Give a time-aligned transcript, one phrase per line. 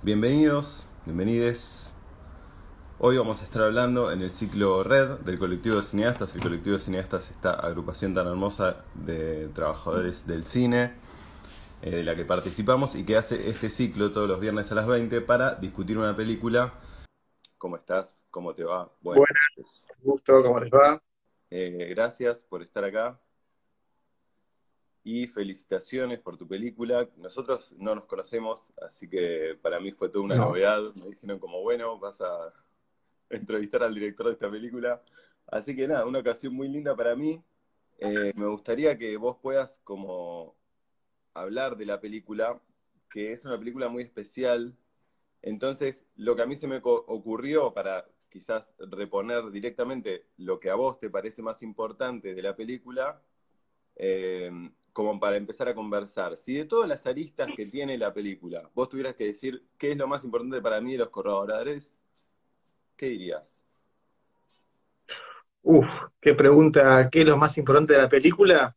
[0.00, 1.92] Bienvenidos, bienvenides.
[3.00, 6.36] Hoy vamos a estar hablando en el ciclo Red del colectivo de cineastas.
[6.36, 10.92] El colectivo de cineastas, esta agrupación tan hermosa de trabajadores del cine,
[11.82, 14.86] eh, de la que participamos y que hace este ciclo todos los viernes a las
[14.86, 16.74] 20 para discutir una película.
[17.58, 18.24] ¿Cómo estás?
[18.30, 18.88] ¿Cómo te va?
[19.00, 19.26] Buenas,
[20.00, 21.02] gusto, ¿cómo les va?
[21.50, 23.18] Eh, gracias por estar acá
[25.08, 27.08] y felicitaciones por tu película.
[27.16, 30.82] Nosotros no nos conocemos, así que para mí fue toda una novedad.
[30.94, 32.52] Me dijeron como, bueno, vas a
[33.30, 35.02] entrevistar al director de esta película.
[35.46, 37.42] Así que nada, una ocasión muy linda para mí.
[38.00, 40.54] Eh, me gustaría que vos puedas como
[41.32, 42.60] hablar de la película,
[43.10, 44.76] que es una película muy especial.
[45.40, 50.74] Entonces, lo que a mí se me ocurrió para quizás reponer directamente lo que a
[50.74, 53.22] vos te parece más importante de la película,
[53.96, 54.50] eh,
[54.92, 56.36] como para empezar a conversar.
[56.36, 59.96] Si de todas las aristas que tiene la película, vos tuvieras que decir qué es
[59.96, 61.94] lo más importante para mí de los corredores,
[62.96, 63.60] ¿qué dirías?
[65.62, 65.86] Uf,
[66.20, 68.74] qué pregunta, ¿qué es lo más importante de la película?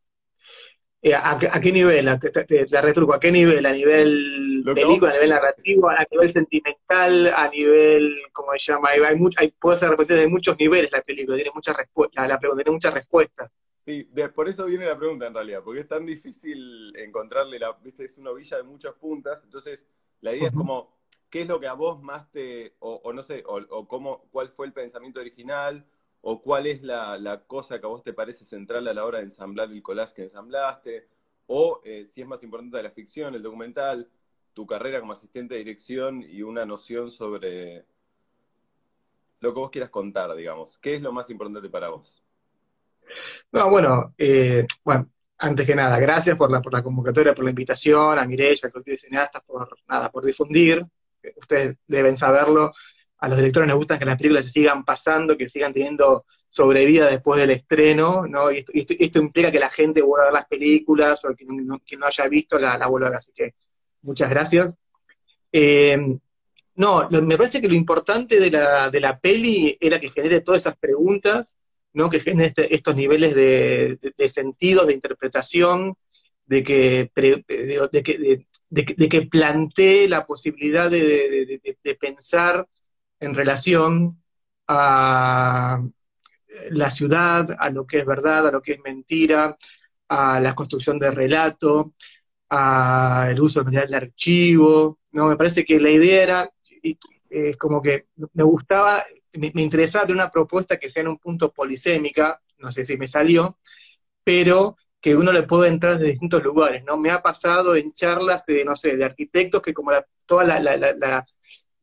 [1.03, 2.05] Eh, ¿a, qué nivel?
[2.05, 3.65] la retruco, ¿a qué nivel?
[3.65, 8.89] ¿A nivel película, a nivel narrativo, a nivel sentimental, a nivel, ¿cómo se llama?
[8.89, 8.99] Hay,
[9.37, 12.93] hay, puede ser de muchos niveles la película, tiene muchas respuestas, la pregunta tiene muchas
[12.93, 13.51] respuestas.
[13.85, 18.05] Sí, por eso viene la pregunta en realidad, porque es tan difícil encontrarle la, viste,
[18.05, 19.87] es una villa de muchas puntas, entonces
[20.21, 20.95] la idea es como,
[21.31, 24.67] ¿qué es lo que a vos más te, o, no sé, o, cómo, cuál fue
[24.67, 25.85] el pensamiento original,
[26.21, 29.25] o cuál es la, cosa que a vos te parece central a la hora de
[29.25, 31.07] ensamblar el collage que ensamblaste,
[31.47, 34.09] o eh, si es más importante la ficción, el documental,
[34.53, 37.85] tu carrera como asistente de dirección y una noción sobre
[39.39, 40.77] lo que vos quieras contar, digamos.
[40.77, 42.20] ¿Qué es lo más importante para vos?
[43.51, 47.49] No, bueno, eh, bueno, antes que nada, gracias por la, por la convocatoria, por la
[47.49, 50.85] invitación, a Mireya, al colectivo de cineastas, por nada, por difundir.
[51.35, 52.71] Ustedes deben saberlo.
[53.17, 57.07] A los directores les gusta que las películas se sigan pasando, que sigan teniendo sobrevida
[57.07, 58.51] después del estreno, ¿no?
[58.51, 62.27] Y esto, implica que la gente vuelva a ver las películas o que no, haya
[62.27, 63.19] visto la, vuelva a ver.
[63.19, 63.53] Así que
[64.01, 64.75] muchas gracias.
[65.51, 65.97] Eh,
[66.75, 70.61] no, me parece que lo importante de la, de la peli era que genere todas
[70.61, 71.57] esas preguntas
[71.93, 72.09] ¿no?
[72.09, 75.95] que genere este, estos niveles de, de, sentidos, de interpretación,
[76.45, 81.61] de que, de, que, de, que plantee la posibilidad de,
[81.99, 82.67] pensar
[83.19, 84.21] en relación
[84.67, 85.81] a
[86.69, 89.57] la ciudad, a lo que es verdad, a lo que es mentira,
[90.09, 91.93] a la construcción de relato,
[92.49, 95.27] al uso material de archivo, ¿no?
[95.27, 96.49] Me parece que la idea era,
[97.29, 101.51] es como que me gustaba me, interesaba tener una propuesta que sea en un punto
[101.51, 103.57] polisémica, no sé si me salió,
[104.23, 106.97] pero que uno le puede entrar de distintos lugares, ¿no?
[106.97, 109.91] Me ha pasado en charlas de, no sé, de arquitectos que como
[110.25, 110.61] todas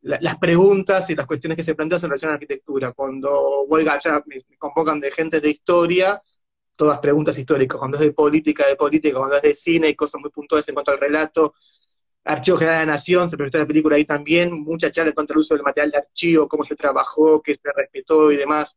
[0.01, 3.85] las preguntas y las cuestiones que se plantean en relación a la arquitectura, cuando voy
[3.87, 6.21] allá me, convocan de gente de historia,
[6.77, 10.21] todas preguntas históricas, cuando es de política, de política, cuando es de cine, hay cosas
[10.21, 11.53] muy puntuales en cuanto al relato,
[12.23, 15.39] Archivo General de la Nación, se proyectó la película ahí también, mucha charla contra el
[15.39, 18.75] uso del material de archivo, cómo se trabajó, qué se respetó y demás.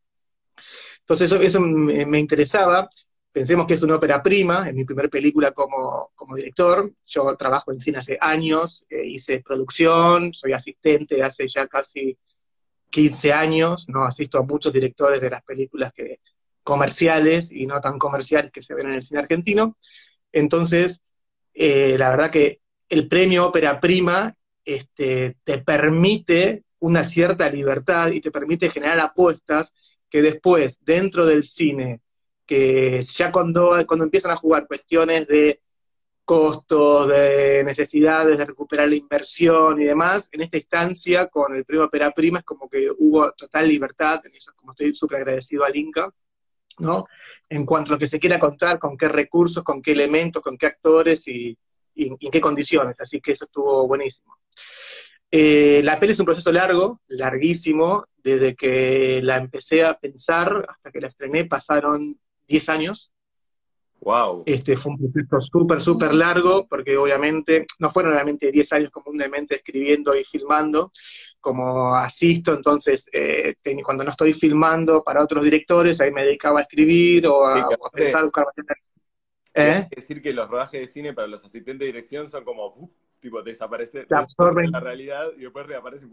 [1.00, 2.88] Entonces eso, eso me, interesaba.
[3.32, 6.92] Pensemos que es una ópera prima, es mi primera película como, director.
[7.06, 12.16] Yo trabajo en cine hace años, eh, hice producción, soy asistente hace ya casi
[12.90, 16.20] 15 años, no asisto a muchos directores de las películas que,
[16.62, 19.76] comerciales y no tan comerciales que se ven en el cine argentino.
[20.32, 21.00] Entonces,
[21.54, 22.61] eh, la verdad que
[22.92, 24.34] el premio ópera prima
[24.66, 29.72] este, te permite una cierta libertad y te permite generar apuestas
[30.10, 32.02] que después, dentro del cine,
[32.44, 35.62] que ya cuando, cuando empiezan a jugar cuestiones de
[36.22, 41.86] costos, de necesidades de recuperar la inversión y demás, en esta instancia con el premio
[41.86, 45.74] Ópera Prima es como que hubo total libertad, en eso como estoy súper agradecido al
[45.74, 46.12] Inca,
[46.78, 47.06] ¿no?
[47.48, 50.58] En cuanto a lo que se quiera contar, con qué recursos, con qué elementos, con
[50.58, 51.56] qué actores y,
[51.94, 54.36] y, en qué condiciones, así que eso estuvo buenísimo.
[55.30, 60.90] Eh, la peli es un proceso largo, larguísimo, desde que la empecé a pensar hasta
[60.90, 62.14] que la estrené pasaron
[62.46, 63.10] 10 años.
[64.00, 64.42] Wow.
[64.46, 69.56] Este fue un proceso súper, súper largo, porque obviamente no fueron realmente 10 años comúnmente
[69.56, 70.92] escribiendo y filmando,
[71.40, 76.62] como asisto, entonces eh, cuando no estoy filmando para otros directores, ahí me dedicaba a
[76.62, 78.46] escribir o a, pensar, buscar
[79.54, 79.86] ¿Eh?
[79.90, 82.90] Es decir, que los rodajes de cine para los asistentes de dirección son como,
[83.20, 84.06] tipo, desaparece de
[84.70, 86.06] la realidad y después reaparece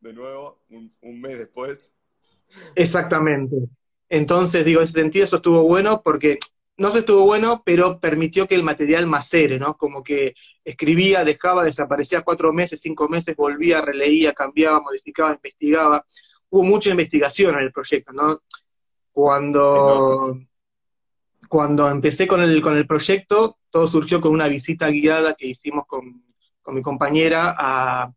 [0.00, 1.90] de nuevo un, mes después.
[2.74, 3.56] Exactamente.
[4.08, 6.38] Entonces, digo, en ese sentido eso estuvo bueno porque
[6.76, 9.76] no se estuvo bueno, pero permitió que el material macere, ¿no?
[9.76, 16.04] Como que escribía, dejaba, desaparecía cuatro meses, cinco meses, volvía, releía, cambiaba, modificaba, investigaba.
[16.50, 18.40] Hubo mucha investigación en el proyecto, ¿no?
[19.12, 20.36] Cuando,
[21.54, 25.84] cuando empecé con el, con el proyecto, todo surgió con una visita guiada que hicimos
[25.86, 26.24] con,
[26.60, 28.12] con mi compañera a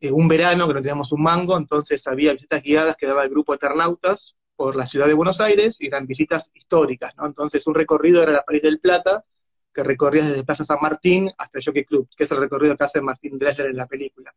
[0.00, 3.28] eh, un verano que no teníamos un mango, entonces había visitas guiadas que daba el
[3.28, 7.26] grupo Eternautas, por la ciudad de Buenos Aires y eran visitas históricas, ¿no?
[7.26, 9.22] Entonces un recorrido era la París del Plata,
[9.74, 12.84] que recorría desde Plaza San Martín hasta el Jockey Club, que es el recorrido que
[12.84, 14.34] hace Martín Dresler en la película.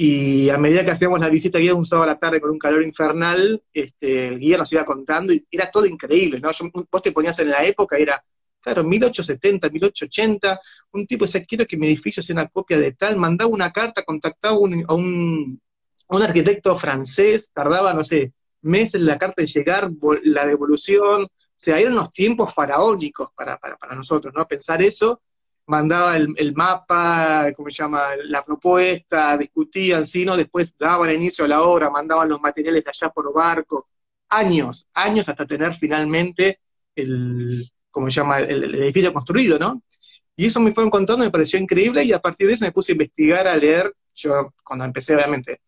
[0.00, 2.58] Y a medida que hacíamos la visita guía un sábado a la tarde con un
[2.58, 6.50] calor infernal, este, el guía nos iba contando y era todo increíble, ¿no?
[6.88, 8.24] vos te ponías en la época, era,
[8.60, 10.60] claro, 1870, 1880,
[10.92, 14.04] un tipo decía, quiero que mi edificio sea una copia de tal, mandaba una carta,
[14.04, 15.60] contactaba a un,
[16.08, 19.90] a un arquitecto francés, tardaba, no sé, meses la carta de llegar,
[20.22, 24.46] la devolución, o sea, eran unos tiempos faraónicos para, para, para nosotros, ¿no?
[24.46, 25.22] Pensar eso,
[25.68, 30.24] mandaba el, mapa, ¿cómo se llama?, la propuesta, discutían, ¿sí?
[30.24, 30.36] ¿no?
[30.36, 33.88] Después daban inicio a la obra, mandaban los materiales de allá por barco,
[34.30, 36.60] años, años hasta tener finalmente
[36.94, 39.82] el, ¿cómo se llama?, el, edificio construido, ¿no?
[40.36, 42.92] Y eso me fueron contando, me pareció increíble, y a partir de eso me puse
[42.92, 45.60] a investigar, a leer, yo cuando empecé obviamente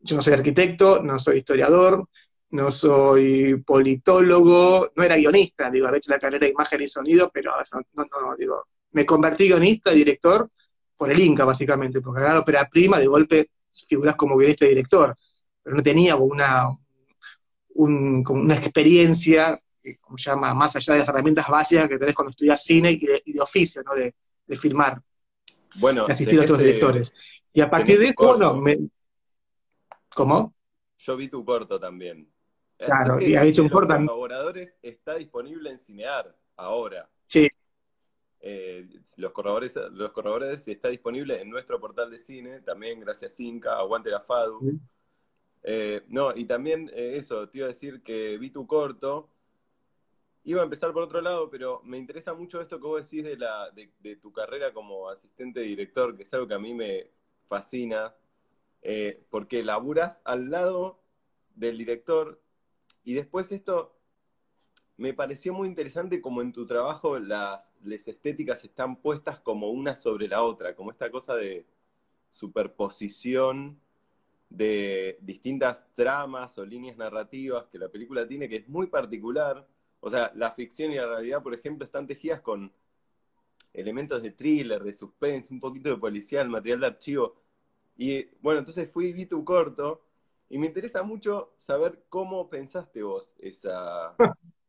[0.00, 2.08] yo no soy arquitecto, no soy historiador,
[2.50, 7.30] no soy politólogo, no era guionista, digo, había hecho la carrera de imagen y sonido,
[7.32, 7.52] pero
[7.94, 10.50] no, no, digo, me convertí guionista, director,
[10.96, 13.50] por el Inca, básicamente, porque ganar ópera prima, de golpe
[13.88, 15.16] figuras como guionista y director,
[15.62, 16.66] pero no tenía una,
[17.74, 22.30] una experiencia, eh, como se llama, más allá de las herramientas básicas que tenés cuando
[22.30, 23.94] estudias cine y de, oficio, ¿no?
[23.94, 24.14] De,
[24.46, 25.00] de filmar,
[25.76, 27.12] bueno, de asistir a otros directores.
[27.52, 28.78] Y a partir de esto, bueno, me,
[30.14, 30.54] ¿Cómo?
[30.98, 32.30] Yo vi tu corto también.
[32.78, 33.92] Claro, y ha hecho un corto.
[33.92, 37.08] Los colaboradores está disponible en Cinear ahora.
[37.26, 37.48] Sí.
[38.42, 43.78] Eh, los corredores, los corredores está disponible en nuestro portal de cine, también gracias Inca,
[43.78, 44.80] Aguante la FADU.
[45.62, 49.28] Eh, no, y también eh, eso, te iba a decir que vi tu corto.
[50.44, 53.36] Iba a empezar por otro lado, pero me interesa mucho esto que vos decís de,
[53.36, 57.10] la, de tu carrera como asistente director, que es algo que a mí me
[57.46, 58.14] fascina
[59.28, 61.02] porque laburas al lado
[61.54, 62.40] del director
[63.04, 63.99] y después esto
[65.00, 69.96] me pareció muy interesante como en tu trabajo las, las estéticas están puestas como una
[69.96, 71.64] sobre la otra, como esta cosa de
[72.28, 73.80] superposición
[74.50, 79.66] de distintas tramas o líneas narrativas que la película tiene, que es muy particular.
[80.00, 82.70] O sea, la ficción y la realidad, por ejemplo, están tejidas con
[83.72, 87.36] elementos de thriller, de suspense, un poquito de policial, material de archivo.
[87.96, 90.02] Y bueno, entonces fui y vi tu corto
[90.50, 94.14] y me interesa mucho saber cómo pensaste vos esa...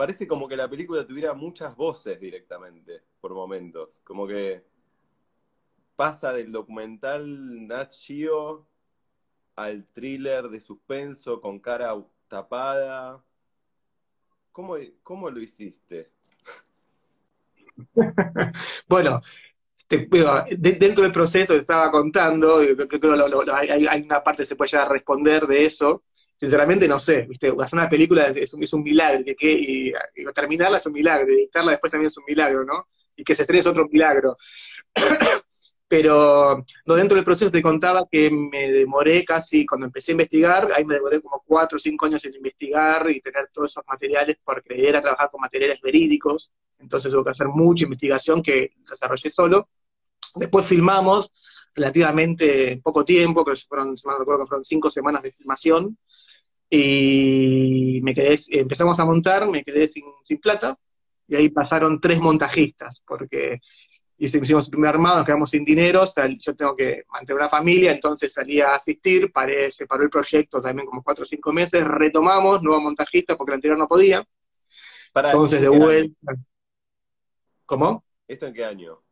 [0.00, 4.00] Parece como que la película tuviera muchas voces directamente, por momentos.
[4.02, 4.64] Como que
[5.94, 8.66] pasa del documental Nat Geo
[9.56, 11.94] al thriller de suspenso con cara
[12.28, 13.22] tapada.
[14.52, 16.10] ¿Cómo, cómo lo hiciste?
[18.88, 19.20] bueno,
[19.86, 24.88] dentro del proceso que estaba contando, creo que hay, una parte que se puede ya
[24.88, 26.04] responder de eso.
[26.40, 27.52] Sinceramente no sé, ¿viste?
[27.60, 29.92] Hacer una película es, un, es un milagro, que, y,
[30.34, 32.86] terminarla es un milagro, editarla después también es un milagro, ¿no?
[33.14, 34.38] Y que se estrene es otro milagro.
[35.86, 40.72] Pero no, dentro del proceso te contaba que me demoré casi, cuando empecé a investigar,
[40.72, 44.38] ahí me demoré como cuatro o cinco años en investigar y tener todos esos materiales,
[44.42, 49.68] porque era trabajar con materiales verídicos, entonces tuve que hacer mucha investigación que desarrollé solo.
[50.36, 51.30] Después filmamos
[51.74, 55.98] relativamente poco tiempo, creo que fueron, no recuerdo que fueron cinco semanas de filmación,
[56.70, 60.78] y me quedé, empezamos a montar, me quedé sin, sin plata,
[61.26, 63.60] y ahí pasaron tres montajistas, porque
[64.18, 66.04] hicimos el primer armado, nos quedamos sin dinero,
[66.38, 70.60] yo tengo que mantener una familia, entonces salí a asistir, paré, se paró el proyecto
[70.60, 74.24] también como cuatro o cinco meses, retomamos, nuevo montajista porque el anterior no podía,
[75.14, 76.32] entonces de vuelta.
[77.66, 78.04] ¿Cómo?
[78.28, 79.02] ¿Esto en qué año?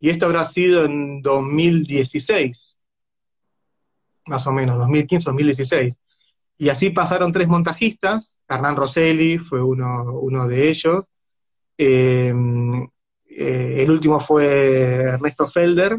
[0.00, 2.76] Y esto habrá sido en 2016,
[4.26, 6.00] más o menos, 2015, 2016.
[6.60, 11.06] Y así pasaron tres montajistas, Hernán Rosselli fue uno, de ellos,
[11.78, 12.34] eh,
[13.24, 15.96] eh, el último fue Ernesto Felder,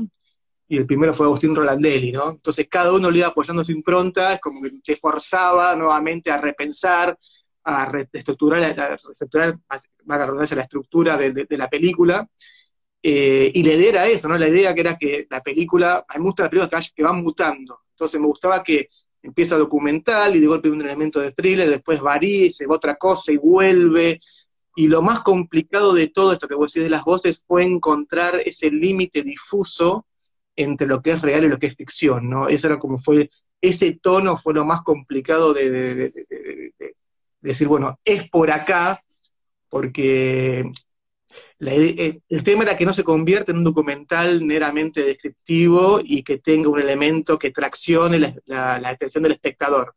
[0.68, 2.30] y el primero fue Agustín Rolandelli, ¿no?
[2.30, 7.18] Entonces cada uno le iba apoyando su impronta, como que se forzaba nuevamente a repensar,
[7.64, 9.58] a reestructurar, a reestructurar
[10.06, 12.30] la estructura de la película,
[13.04, 14.38] eh, y la idea era eso, ¿no?
[14.38, 17.14] La idea que era que la película, a mí me gusta la película que, va
[17.14, 17.80] mutando.
[17.90, 18.90] Entonces me gustaba que
[19.24, 23.32] empieza documental y de golpe un elemento de thriller, después varía se va otra cosa
[23.32, 24.20] y vuelve.
[24.76, 28.42] Y lo más complicado de todo esto que vos decís de las voces fue encontrar
[28.46, 30.06] ese límite difuso
[30.56, 32.48] entre lo que es real y lo que es ficción, ¿no?
[32.48, 36.14] Eso era como fue, ese tono fue lo más complicado de,
[37.42, 39.04] decir, bueno, es por acá,
[39.70, 40.72] porque
[41.70, 46.40] eh, el tema era que no se convierta en un documental meramente descriptivo y que
[46.40, 49.96] tenga un elemento que traccione la, la atención del espectador.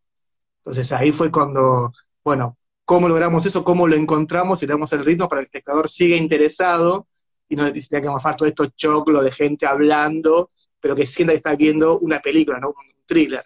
[0.59, 1.93] Entonces ahí fue cuando,
[2.23, 3.65] bueno, ¿cómo logramos eso?
[3.65, 7.09] ¿Cómo lo encontramos y damos el ritmo para que el espectador siga interesado
[7.49, 11.33] y no le que vamos a todo esto choclo de gente hablando, pero que sienta
[11.33, 12.75] que está viendo una película, no un
[13.07, 13.45] thriller.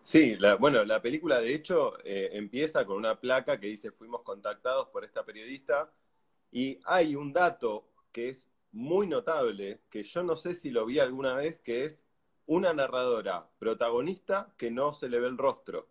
[0.00, 4.88] Sí, bueno, la película de hecho eh, empieza con una placa que dice fuimos contactados
[4.88, 5.90] por esta periodista
[6.52, 10.98] y hay un dato que es muy notable, que yo no sé si lo vi
[10.98, 12.06] alguna vez, que es
[12.46, 15.88] una narradora protagonista que no se le ve el rostro.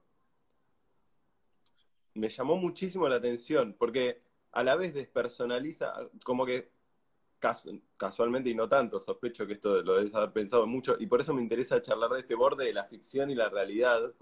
[2.13, 6.71] Me llamó muchísimo la atención, porque a la vez despersonaliza, como que
[7.97, 11.33] casualmente y no tanto, sospecho que esto lo debes haber pensado mucho, y por eso
[11.33, 14.13] me interesa charlar de este borde de la ficción y la realidad,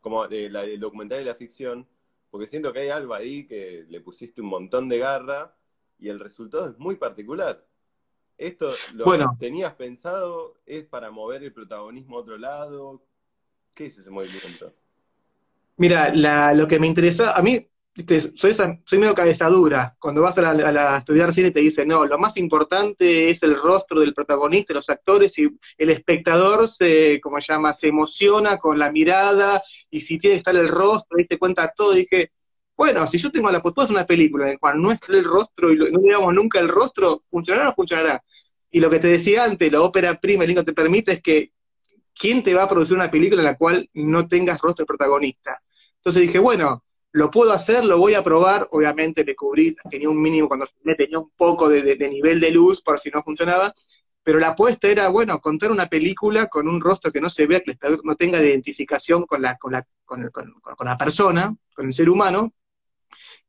[0.00, 1.88] como de documental y la ficción,
[2.30, 5.56] porque siento que hay algo ahí que le pusiste un montón de garra
[6.00, 7.64] y el resultado es muy particular.
[8.38, 9.04] ¿Esto lo
[9.38, 10.54] tenías pensado?
[10.64, 13.02] ¿Es para mover el protagonismo a otro lado?
[13.74, 14.72] ¿Qué es ese movimiento?
[15.76, 17.66] Mira, lo que me interesa, a mí
[18.36, 19.96] soy, soy medio cabezadura.
[19.98, 24.00] Cuando vas a, la, estudiar cine te dicen, no, lo más importante es el rostro
[24.00, 28.90] del protagonista, los actores, y el espectador se, como se llama, se emociona con la
[28.90, 32.32] mirada, y si tiene que estar el rostro, y te cuenta todo, y dije,
[32.80, 35.22] bueno, si yo tengo la postura es una película en la cual no está el
[35.22, 38.24] rostro y no digamos nunca el rostro, ¿funcionará o no funcionará?
[38.70, 41.52] Y lo que te decía antes, la ópera prima, el te permite es que,
[42.18, 45.60] ¿quién te va a producir una película en la cual no tengas rostro de protagonista?
[45.96, 46.82] Entonces dije, bueno,
[47.12, 50.94] lo puedo hacer, lo voy a probar, obviamente le cubrí, tenía un mínimo cuando me
[50.94, 53.74] tenía un poco de, nivel de luz por si no funcionaba,
[54.22, 57.60] pero la apuesta era, bueno, contar una película con un rostro que no se vea,
[57.60, 60.30] que no tenga identificación con la, con la, con,
[60.82, 62.54] la persona, con el ser humano,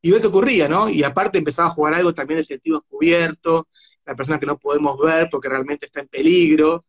[0.02, 0.90] y ver qué ocurría, ¿no?
[0.90, 3.68] Y aparte empezaba a jugar algo también de sentido cubierto,
[4.06, 6.86] la persona que no podemos ver porque realmente está en peligro,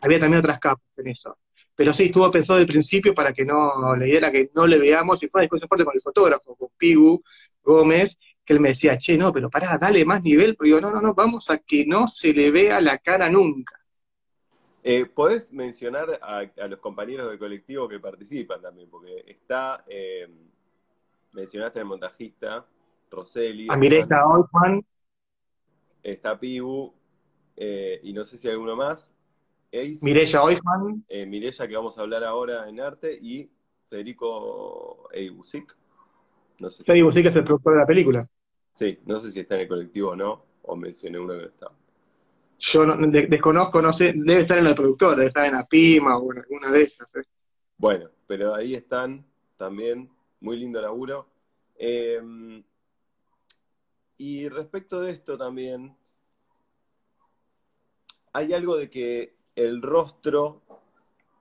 [0.00, 1.38] había también otras capas en eso.
[1.74, 4.78] Pero sí, estuvo pensado desde el principio para que no le diera que no le
[4.78, 7.22] veamos, y fue una discusión fuerte con el fotógrafo, con Pigu
[7.62, 10.90] Gómez, que él me decía, che, no, pero pará, dale más nivel, pero digo, no,
[10.92, 13.78] no, no, vamos a que no se le vea la cara nunca.
[14.84, 18.90] Eh, ¿Podés mencionar a, los compañeros del colectivo que participan también?
[18.90, 20.28] Porque está, eh,
[21.32, 22.66] mencionaste al montajista,
[23.10, 23.66] Roseli.
[23.70, 24.84] A Miresta Oldman.
[26.02, 26.92] Está Pibu,
[27.56, 29.12] eh, y no sé si hay alguno más.
[30.02, 31.04] Mireya Oisman.
[31.08, 33.48] Eh, Mireya, que vamos a hablar ahora en arte, y
[33.88, 35.76] Federico Eibusik.
[36.58, 38.28] No sé es el productor de la película.
[38.70, 41.46] Sí, no sé si está en el colectivo o no, o mencioné uno que no
[41.46, 41.68] está.
[42.58, 46.38] Yo desconozco, no sé, debe estar en el productor, debe estar en APIMA o en
[46.38, 47.14] alguna de esas.
[47.16, 47.22] ¿eh?
[47.76, 49.24] Bueno, pero ahí están
[49.56, 50.08] también,
[50.42, 51.28] muy lindo laburo.
[51.76, 52.62] Em,
[54.18, 55.96] y respecto de esto también,
[58.32, 60.62] hay algo de que el rostro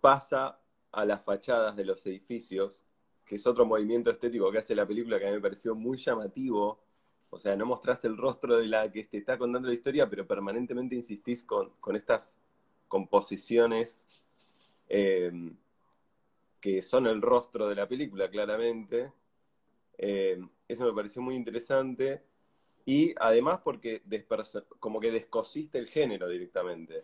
[0.01, 0.59] pasa
[0.91, 2.85] a las fachadas de los edificios,
[3.25, 5.97] que es otro movimiento estético que hace la película que a mí me pareció muy
[5.97, 6.83] llamativo.
[7.29, 10.27] O sea, no mostrás el rostro de la que te está contando la historia, pero
[10.27, 12.37] permanentemente insistís con, estas
[12.89, 14.05] composiciones
[14.89, 15.31] eh,
[16.61, 19.11] que son el rostro de la película, claramente.
[19.97, 22.21] Eh, eso me pareció muy interesante.
[22.85, 24.01] Y además porque
[24.79, 27.03] como que descosiste el género directamente.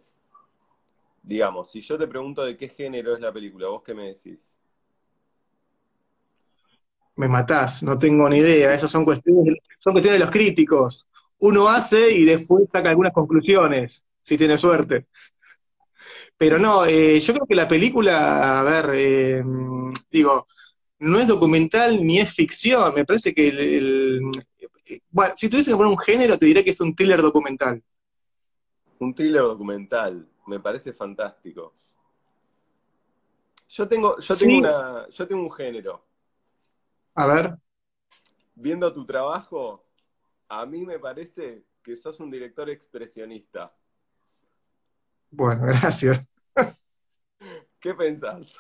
[1.24, 4.58] Digamos, si yo te pregunto de qué género es la película, ¿vos qué me decís?
[7.16, 8.74] Me matás, no tengo ni idea.
[8.74, 11.08] Esas son cuestiones, son cuestiones de los críticos.
[11.40, 15.08] Uno hace y después saca algunas conclusiones, si tiene suerte.
[16.38, 19.44] Pero no, eh, yo creo que la película, a ver, eh,
[20.12, 20.48] digo,
[21.00, 22.94] no es documental ni es ficción.
[22.94, 24.22] Me parece que el,
[25.10, 27.82] bueno, si tuviese que poner un género, te diría que es un thriller documental.
[29.00, 31.74] Un thriller documental me parece fantástico.
[33.70, 36.06] Yo tengo, yo tengo una, yo tengo un género.
[37.16, 37.58] A ver.
[38.56, 39.84] Viendo tu trabajo,
[40.48, 43.74] a mí me parece que sos un director expresionista.
[45.32, 46.28] Bueno, gracias.
[47.80, 48.58] ¿Qué pensás?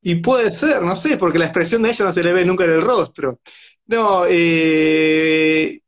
[0.00, 2.64] Y puede ser, no sé, porque la expresión de ella no se le ve nunca
[2.64, 3.40] en el rostro.
[3.86, 5.80] No, eh,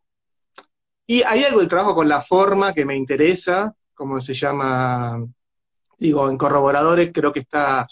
[1.07, 5.25] y hay algo del trabajo con la forma que me interesa, ¿cómo se llama?
[5.99, 7.87] Digo, en corroboradores creo que está,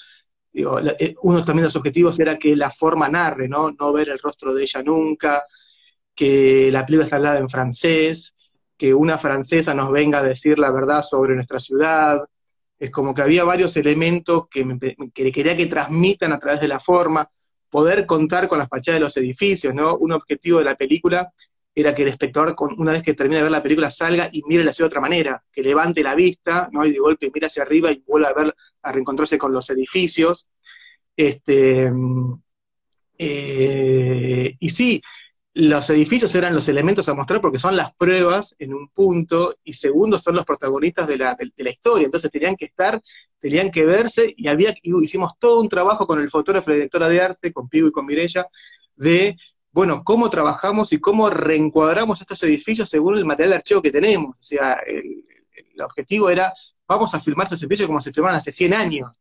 [0.52, 3.72] digo, eh, uno también de los objetivos era que la forma narre, ¿no?
[3.72, 5.44] No ver el rostro de ella nunca.
[6.14, 8.34] que la película está hablada en francés,
[8.78, 12.20] que una francesa nos venga a decir la verdad sobre nuestra ciudad.
[12.78, 14.64] Es como que había varios elementos que,
[15.12, 17.28] que quería que transmitan a través de la forma,
[17.68, 19.96] poder contar con las fachadas de los edificios, ¿no?
[19.96, 21.32] Un objetivo de la película
[21.74, 24.64] era que el espectador, una vez que termine de ver la película, salga y mire
[24.64, 26.86] la ciudad de otra manera, que levante la vista, ¿no?
[26.86, 30.48] Y de golpe mire hacia arriba y vuelva a ver, a reencontrarse con los edificios.
[31.16, 31.90] Este,
[33.18, 35.02] eh, y sí,
[35.58, 39.72] los edificios eran los elementos a mostrar porque son las pruebas en un punto, y
[39.72, 43.02] segundo, son los protagonistas de la, historia, entonces tenían que estar,
[43.40, 47.20] tenían que verse, y había, hicimos todo un trabajo con el fotógrafo y directora de
[47.20, 48.46] arte, con Pivo y con Mirella,
[48.94, 49.36] de
[49.72, 54.36] bueno, cómo trabajamos y cómo reencuadramos estos edificios según el material de archivo que tenemos.
[54.38, 55.24] O sea, el,
[55.82, 56.52] objetivo era,
[56.86, 59.20] vamos a filmar estos edificios como se filmaron hace 100 años.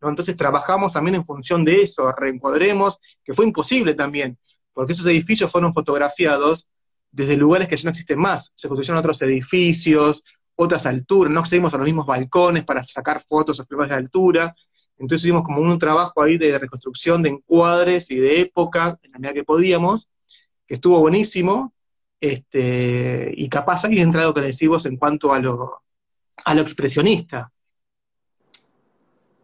[0.00, 4.38] Entonces trabajamos también en función de eso, reencuadremos, que fue imposible también,
[4.74, 6.68] porque esos edificios fueron fotografiados
[7.10, 8.52] desde lugares que ya no existen más.
[8.56, 10.24] Se construyeron otros edificios,
[10.56, 14.54] otras alturas, no accedimos a los mismos balcones para sacar fotos a primeras de altura.
[14.98, 19.18] Entonces hicimos como un trabajo ahí de reconstrucción de encuadres y de época, en la
[19.18, 20.08] medida que podíamos,
[20.66, 21.72] que estuvo buenísimo,
[22.20, 25.82] este, y capaz ahí entrado que decimos en cuanto a lo,
[26.44, 27.52] a expresionista.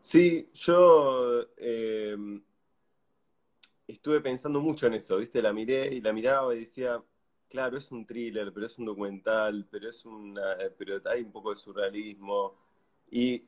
[0.00, 2.16] Sí, yo eh,
[4.00, 5.42] estuve pensando mucho en eso, ¿viste?
[5.42, 7.02] La miré y la miraba y decía,
[7.50, 11.50] claro, es un thriller, pero es un documental, pero es una, pero hay un poco
[11.50, 12.54] de surrealismo.
[13.10, 13.44] Y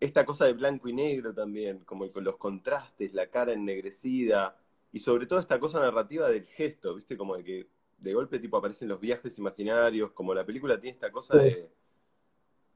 [0.00, 4.58] esta cosa de blanco y negro también, como con los contrastes, la cara ennegrecida,
[4.90, 7.16] y sobre todo esta cosa narrativa del gesto, ¿viste?
[7.16, 7.66] Como de que
[7.98, 11.70] de golpe tipo aparecen los viajes imaginarios, como la película tiene esta cosa de...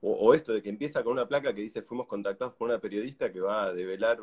[0.03, 3.31] O, esto de que empieza con una placa que dice fuimos contactados por una periodista
[3.31, 4.21] que va a develar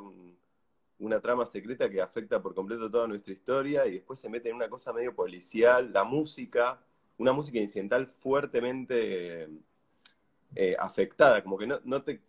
[0.99, 4.55] una trama secreta que afecta por completo toda nuestra historia y después se mete en
[4.55, 6.79] una cosa medio policial, la música,
[7.17, 9.47] una música incidental fuertemente
[10.55, 12.21] eh, afectada, como que no, no te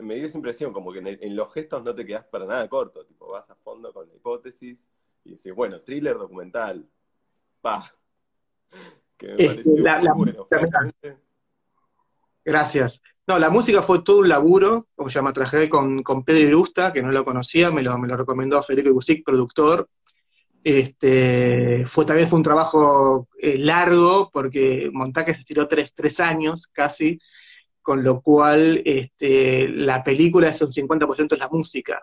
[0.00, 3.04] me, dio esa impresión, como que en, los gestos no te quedas para nada corto,
[3.04, 4.78] tipo, vas a fondo con la hipótesis
[5.24, 6.88] y decís, bueno, thriller documental,
[7.60, 7.92] pa.
[9.16, 10.46] Que me pareció bueno.
[12.46, 13.02] Gracias.
[13.26, 16.92] No, la música fue todo un laburo, como se llama, trabajé con, con Pedro Irusta,
[16.92, 19.88] que no lo conocía, me lo, me lo recomendó Federico Ibusic, productor.
[20.62, 26.68] Este, fue, también fue un trabajo eh, largo, porque montaje se estiró tres, tres años
[26.72, 27.18] casi,
[27.82, 32.00] con lo cual este, la película es un 50% es la música.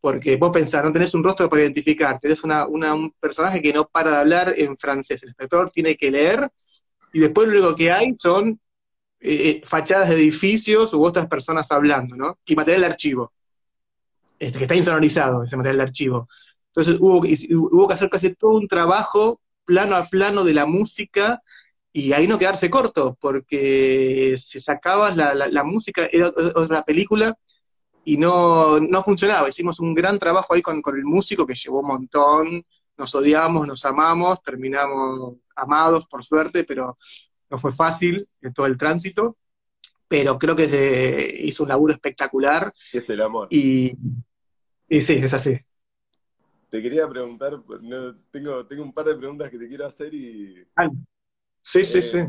[0.00, 3.88] Porque vos pensás, no tenés un rostro para identificar, tenés una, un personaje que no
[3.88, 6.48] para de hablar en francés, el espectador tiene que leer,
[7.12, 8.60] y después lo único que hay son
[9.24, 12.38] eh, eh, fachadas de edificios u otras personas hablando, ¿no?
[12.44, 13.32] Y material de archivo,
[14.38, 16.28] este, que está insonorizado, ese material de archivo.
[16.68, 21.40] Entonces hubo, hubo que hacer casi todo un trabajo plano a plano de la música
[21.92, 27.36] y ahí no quedarse corto, porque si sacabas la, la, música, era otra película
[28.04, 29.48] y no, no funcionaba.
[29.48, 32.64] Hicimos un gran trabajo ahí con, con, el músico que llevó un montón,
[32.96, 36.96] nos odiamos, nos amamos, terminamos amados por suerte, pero
[37.52, 39.36] no fue fácil en todo el tránsito.
[40.08, 42.72] Pero creo que se hizo un laburo espectacular.
[42.92, 43.48] Es el amor.
[43.50, 43.92] Y,
[44.88, 45.58] y sí, es así.
[46.70, 47.62] Te quería preguntar,
[48.30, 50.66] tengo, tengo un par de preguntas que te quiero hacer y...
[51.62, 52.18] Sí, sí, sí.
[52.18, 52.28] Eh,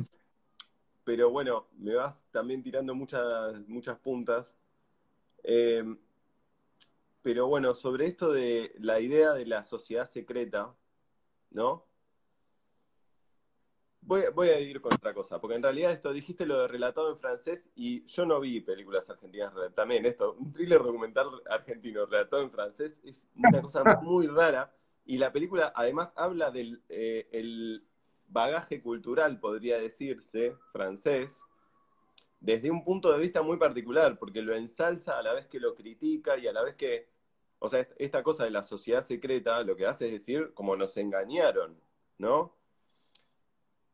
[1.05, 4.45] pero bueno, me vas también tirando muchas, muchas puntas.
[5.43, 5.83] Eh,
[7.21, 10.73] pero bueno, sobre esto de la idea de la sociedad secreta,
[11.51, 11.85] ¿no?
[14.05, 17.19] Voy, a ir con otra cosa, porque en realidad esto dijiste lo de relatado en
[17.19, 20.05] francés y yo no vi películas argentinas también.
[20.05, 24.73] Esto, un thriller documental argentino relatado en francés es una cosa muy rara
[25.05, 27.85] y la película además habla del eh, el,
[28.33, 31.41] bagaje cultural, podría decirse, francés,
[32.39, 35.75] desde un punto de vista muy particular, porque lo ensalza a la vez que lo
[35.75, 37.07] critica y a la vez que,
[37.59, 40.97] o sea, esta cosa de la sociedad secreta lo que hace es decir, como nos
[40.97, 41.79] engañaron,
[42.17, 42.55] ¿no?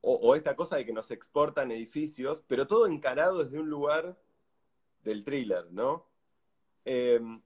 [0.02, 4.18] O, esta cosa de que nos exportan edificios, pero todo encarado desde un lugar
[5.04, 6.08] del thriller, ¿no?
[6.86, 7.42] Em,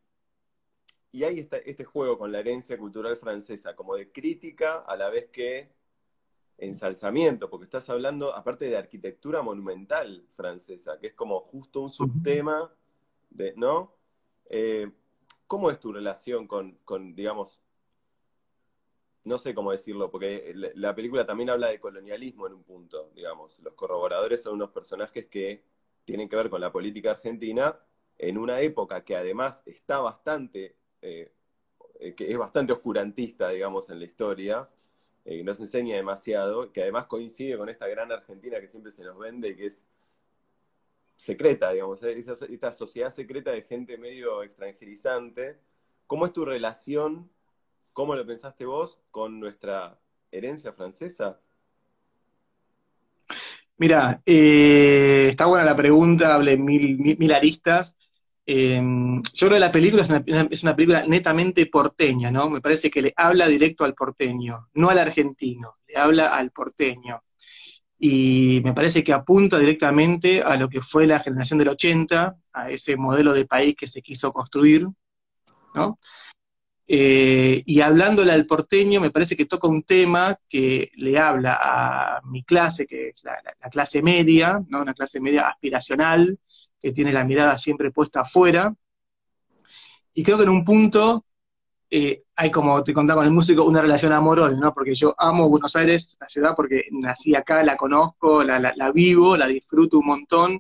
[1.12, 5.30] y hay este juego con la herencia cultural francesa, como de crítica a la vez
[5.30, 5.72] que
[6.58, 12.72] ensalzamiento, porque estás hablando, aparte de arquitectura monumental francesa, que es como justo un subtema
[13.30, 13.96] de, ¿no?
[14.50, 14.92] Eh,
[15.48, 16.80] ¿Cómo es tu relación con,
[17.16, 17.62] digamos,
[19.26, 23.58] no sé cómo decirlo, porque la película también habla de colonialismo en un punto, digamos.
[23.60, 25.64] Los corroboradores son unos personajes que
[26.06, 27.78] tienen que ver con la política argentina
[28.18, 31.32] en una época que además está bastante, eh,
[32.16, 34.70] que es bastante oscurantista, digamos, en la historia,
[35.26, 39.04] eh, que nos enseña demasiado, que además coincide con esta gran Argentina que siempre se
[39.04, 39.88] nos vende y que es
[41.16, 45.58] secreta, digamos, esta, sociedad secreta de gente medio extranjerizante.
[46.08, 47.30] ¿Cómo es tu relación,
[47.94, 50.00] cómo lo pensaste vos, con nuestra
[50.32, 51.40] herencia francesa?
[53.78, 57.96] Mira, eh, está buena la pregunta, hablé mil, mil, aristas.
[58.46, 62.50] Em, yo creo que la película es una, es una, película netamente porteña, ¿no?
[62.50, 67.24] Me parece que le habla directo al porteño, no al argentino, le habla al porteño
[68.06, 72.70] y me parece que apunta directamente a lo que fue la generación del 80, a
[72.70, 74.86] ese modelo de país que se quiso construir,
[75.74, 76.00] ¿no?
[76.96, 82.22] Eh, y hablándole al porteño, me parece que toca un tema que le habla a
[82.26, 83.36] mi clase, que es la,
[83.72, 84.84] clase media, ¿no?
[84.84, 86.38] Una clase media aspiracional,
[86.80, 88.76] que tiene la mirada siempre puesta afuera.
[90.14, 91.26] Y creo que en un punto
[91.90, 94.72] eh, hay como te contaba con el músico una relación amorosa, ¿no?
[94.72, 99.36] Porque yo amo Buenos Aires, la ciudad, porque nací acá, la conozco, la, la, vivo,
[99.36, 100.60] la disfruto un montón,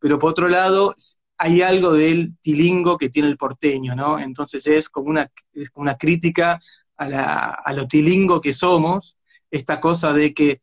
[0.00, 0.96] pero por otro lado
[1.38, 4.18] hay algo del tilingo que tiene el porteño, ¿no?
[4.18, 5.30] Entonces es como una,
[5.74, 6.60] una crítica
[6.96, 9.16] a, la, a lo tilingo que somos,
[9.50, 10.60] esta cosa de que,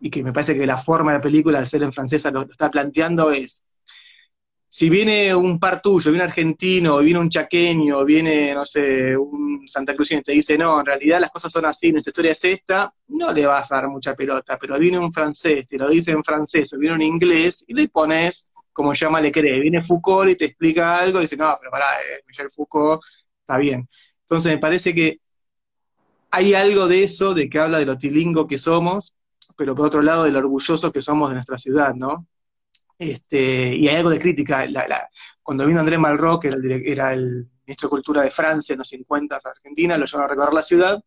[0.00, 2.42] y que me parece que la forma de la película, al ser en francesa, lo
[2.42, 3.64] está planteando, es
[4.74, 9.68] si viene un par tuyo, viene un argentino, viene un chaqueño, viene, no sé, un
[9.68, 12.42] Santa Cruz y te dice, no, en realidad las cosas son así, nuestra historia es
[12.42, 16.12] esta, no le vas a dar mucha pelota, pero viene un francés, te lo dice
[16.12, 20.30] en francés, o viene un inglés, y le pones, como llama le cree, viene Foucault
[20.30, 23.02] y te explica algo, y dice, no, pero pará, eh, Michel Foucault,
[23.40, 23.88] está bien.
[24.22, 25.20] Entonces me parece que
[26.30, 29.14] hay algo de eso, de que habla de lo tilingo que somos,
[29.56, 32.26] pero por otro lado de lo orgulloso que somos de nuestra ciudad, ¿no?
[32.98, 34.66] Este, y hay algo de crítica.
[35.42, 36.48] cuando vino Andrés Malraux, que
[36.86, 40.34] era el, ministro de Cultura de Francia en los 50 a Argentina, lo llevaron a
[40.34, 41.04] recorrer la ciudad.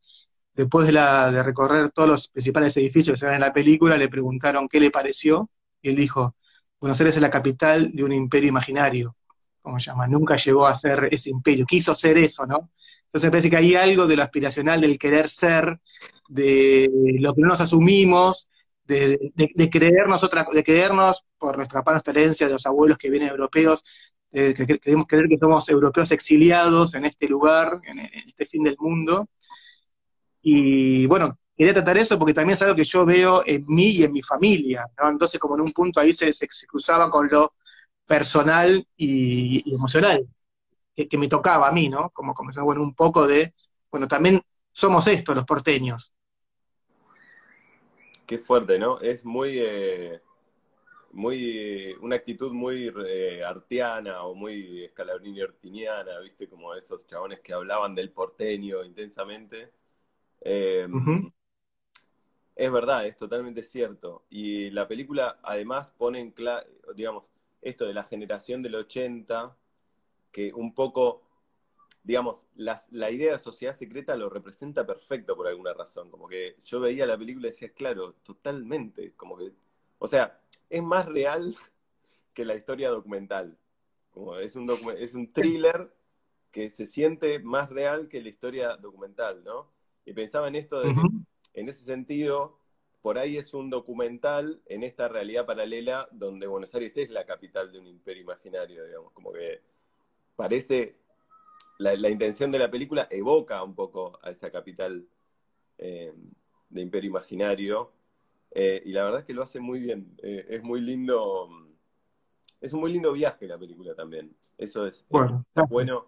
[0.53, 4.67] Después de, recorrer todos los principales edificios que se ven en la película, le preguntaron
[4.69, 5.49] qué le pareció,
[5.81, 6.35] y él dijo,
[6.79, 9.15] Buenos Aires es la capital de un imperio imaginario,
[9.61, 12.71] como se llama, nunca llegó a ser ese imperio, quiso ser eso, ¿no?
[13.05, 15.79] Entonces me parece que hay algo de lo aspiracional, del querer ser,
[16.27, 18.49] de lo que no nos asumimos,
[18.83, 19.31] de,
[19.71, 23.83] creernos otra, de creernos por nuestra, nuestra herencia de los abuelos que vienen europeos,
[24.31, 29.29] que queremos creer que somos europeos exiliados en este lugar, en, este fin del mundo.
[30.41, 34.03] Y bueno, quería tratar eso porque también es algo que yo veo en mí y
[34.03, 37.53] en mi familia, Entonces como en un punto ahí se, se, cruzaba con lo
[38.05, 40.27] personal y, emocional,
[40.95, 42.09] que, me tocaba a mí, ¿no?
[42.11, 43.53] Como, como bueno, un poco de,
[43.91, 44.41] bueno, también
[44.71, 46.13] somos estos los porteños,
[48.25, 48.99] Qué fuerte, ¿no?
[49.01, 50.19] Es muy, eh,
[51.11, 56.49] muy, una actitud muy eh, artiana o muy escalabrini artiniana, ¿viste?
[56.49, 59.71] Como esos chabones que hablaban del porteño intensamente.
[60.41, 61.31] Em,
[62.55, 64.25] es verdad, es totalmente cierto.
[64.29, 67.29] Y la película además pone en claro, digamos,
[67.61, 69.55] esto de la generación del 80,
[70.31, 71.25] que un poco
[72.05, 76.11] digamos, la idea de sociedad secreta lo representa perfecto por alguna razón.
[76.11, 79.13] Como que yo veía la película y decía, claro, totalmente.
[79.17, 79.51] Como que,
[79.97, 80.39] o sea,
[80.69, 81.55] es más real
[82.35, 83.57] que la historia documental.
[84.11, 85.91] Como es un, es un thriller
[86.51, 89.71] que se siente más real que la historia documental, ¿no?
[90.05, 90.93] Y pensaba en esto de
[91.55, 92.57] en ese sentido,
[93.01, 97.71] por ahí es un documental en esta realidad paralela donde Buenos Aires es la capital
[97.71, 99.61] de un imperio imaginario, digamos, como que
[100.35, 100.95] parece
[101.77, 105.05] la, intención de la película evoca un poco a esa capital
[105.77, 106.13] eh,
[106.69, 107.91] de Imperio Imaginario.
[108.51, 110.15] Eh, y la verdad es que lo hace muy bien.
[110.23, 111.49] Eh, es muy lindo.
[112.61, 114.33] Es un muy lindo viaje la película también.
[114.57, 116.07] Eso es bueno, bueno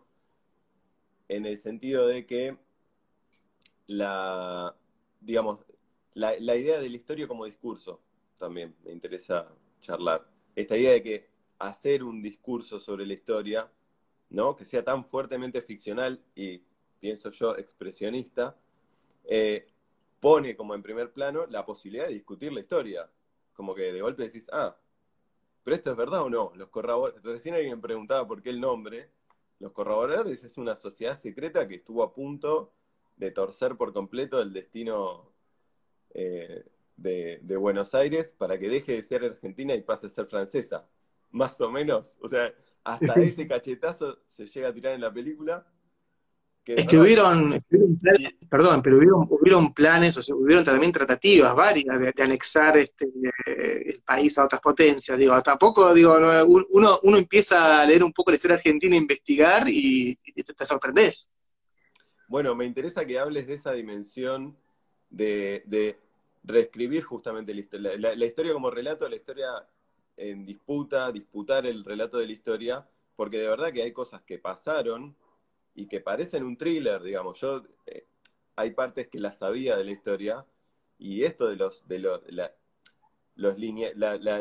[1.28, 2.58] en el sentido de que
[3.88, 4.74] la,
[5.20, 5.60] digamos,
[6.14, 8.02] la, la idea de la historia como discurso
[8.38, 9.48] también me interesa
[9.82, 10.28] charlar.
[10.56, 13.70] Esta idea de que hacer un discurso sobre la historia
[14.30, 14.56] ¿no?
[14.56, 16.62] Que sea tan fuertemente ficcional y,
[17.00, 18.58] pienso yo, expresionista,
[19.26, 19.68] eh,
[20.20, 23.10] pone como en primer plano la posibilidad de discutir la historia.
[23.54, 24.76] Como que de golpe decís, ah,
[25.64, 26.52] pero esto es verdad o no.
[26.56, 29.10] Los corroboradores, recién alguien preguntaba por qué el nombre.
[29.60, 32.74] Los corroboradores es una sociedad secreta que estuvo a punto
[33.18, 35.32] de torcer por completo el destino
[36.14, 36.64] eh,
[36.96, 40.88] de, de, Buenos Aires para que deje de ser argentina y pase a ser francesa.
[41.32, 42.16] Más o menos.
[42.22, 42.54] O sea,
[42.84, 45.66] hasta ese cachetazo se llega a tirar en la película.
[46.66, 47.62] es que hubieron,
[48.50, 53.08] perdón, pero hubieron, planes, o sea, hubieron también tratativas varias de, anexar este,
[53.46, 55.18] el país a otras potencias.
[55.18, 56.18] Digo, tampoco, digo,
[56.72, 61.30] uno, uno empieza a leer un poco la historia argentina, a investigar y, te, sorprendes.
[62.28, 64.58] Bueno, me interesa que hables de esa dimensión
[65.10, 65.98] de,
[66.44, 67.98] reescribir justamente la historia.
[67.98, 69.50] La, historia como relato, la historia
[70.18, 74.38] en disputa, disputar el relato de la historia, porque de verdad que hay cosas que
[74.40, 75.16] pasaron
[75.76, 77.40] y que parecen un thriller, digamos.
[77.40, 78.06] Yo eh,
[78.56, 80.46] hay partes que las sabía de la historia
[80.98, 82.52] y esto de los de los la,
[83.36, 83.58] los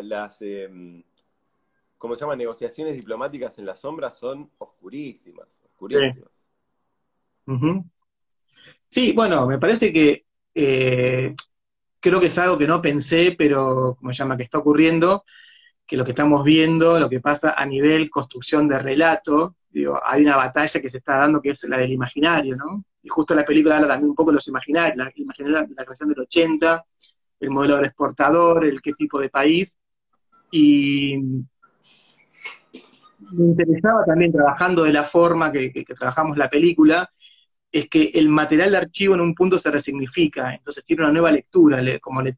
[0.05, 1.03] las em,
[1.99, 2.37] ¿cómo se llama?
[2.37, 6.15] negociaciones diplomáticas en la sombra son oscurísimas, oscurísimas.
[6.17, 6.36] Sí,
[9.13, 11.35] bueno, me parece que eh,
[12.01, 15.25] creo que es algo que no pensé, pero como se llama, que está ocurriendo,
[15.87, 20.23] que lo que estamos viendo, lo que pasa a nivel construcción de relato, digo, hay
[20.23, 22.85] una batalla que se está dando que es la del imaginario, ¿no?
[23.03, 26.09] Y justo la película habla también un poco de los imaginarios, la, la, la creación
[26.09, 26.85] del 80,
[27.41, 29.79] el modelo de exportador, el qué tipo de país,
[30.51, 31.19] y
[33.33, 37.11] me interesaba también trabajando de la forma que trabajamos la película,
[37.71, 41.33] es que el material de archivo en un punto se resignifica, entonces tiene una nueva
[41.33, 42.37] lectura, como le,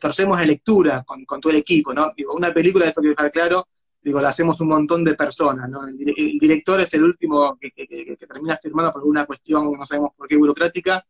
[0.00, 2.12] torcemos la lectura con, todo el equipo, ¿no?
[2.16, 3.68] Digo, una película, esto quiero dejar claro,
[4.00, 5.86] digo, la hacemos un montón de personas, ¿no?
[5.86, 5.96] El,
[6.38, 11.04] director es el último que, termina firmando por una cuestión, no sabemos por qué, burocrática,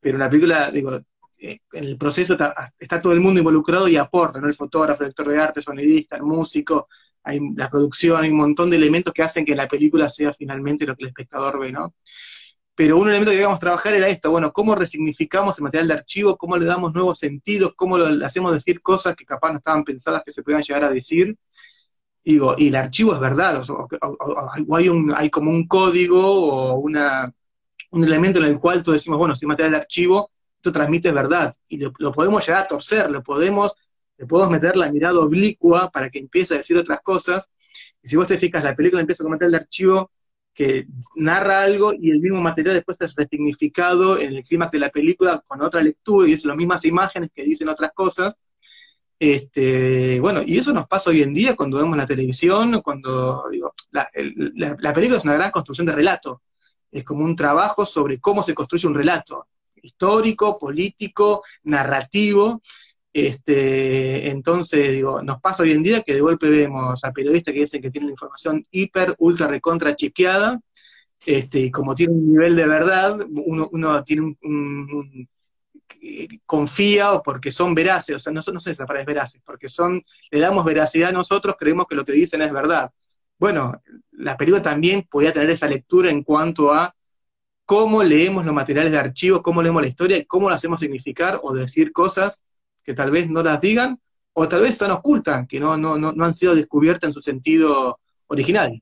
[0.00, 0.98] pero la película, digo,
[1.38, 2.36] eh, en el proceso
[2.78, 4.46] está, todo el mundo involucrado y aporta, ¿no?
[4.46, 6.88] El fotógrafo, el director de arte, sonidista, el músico,
[7.22, 10.86] hay la producción, hay un montón de elementos que hacen que la película sea finalmente
[10.86, 11.94] lo que el espectador ve, ¿no?
[12.80, 16.38] Pero un elemento que debíamos trabajar era esto, bueno, cómo resignificamos el material de archivo,
[16.38, 20.22] cómo le damos nuevos sentidos, cómo le hacemos decir cosas que capaz no estaban pensadas
[20.24, 21.36] que se podían llegar a decir.
[22.24, 26.96] Digo, y el archivo es verdad, o, hay, un, hay como un código o un
[28.02, 31.76] elemento en el cual tú decimos, bueno, si material de archivo, esto transmite verdad, y
[31.76, 33.72] lo, podemos llegar a torcer, lo podemos,
[34.16, 37.50] le podemos meter la mirada oblicua para que empiece a decir otras cosas,
[38.02, 40.10] y si vos te fijas, la película empieza con material de archivo
[40.52, 40.86] que
[41.16, 45.42] narra algo y el mismo material después es resignificado en el clímax de la película
[45.46, 48.38] con otra lectura y es las mismas imágenes que dicen otras cosas.
[49.18, 53.74] Este, bueno, y eso nos pasa hoy en día cuando vemos la televisión, cuando, digo,
[53.90, 56.42] la, la película es una gran construcción de relato,
[56.90, 59.46] es como un trabajo sobre cómo se construye un relato,
[59.82, 62.62] histórico, político, narrativo,
[63.12, 67.60] este, entonces, digo, nos pasa hoy en día que de golpe vemos a periodistas que
[67.60, 70.60] dicen que tienen la información hiper, ultra, recontra chequeada,
[71.26, 75.28] este, y como tiene un nivel de verdad, uno, tiene un,
[76.46, 80.02] confía o porque son veraces, o sea, no, no sé si es veraces, porque son,
[80.30, 82.90] le damos veracidad a nosotros, creemos que lo que dicen es verdad.
[83.38, 86.94] Bueno, la película también podía tener esa lectura en cuanto a
[87.64, 91.54] cómo leemos los materiales de archivo, cómo leemos la historia cómo lo hacemos significar o
[91.54, 92.42] decir cosas
[92.82, 94.00] que tal vez no las digan,
[94.32, 97.98] o tal vez están ocultas, que no, no, no, han sido descubiertas en su sentido
[98.28, 98.80] original.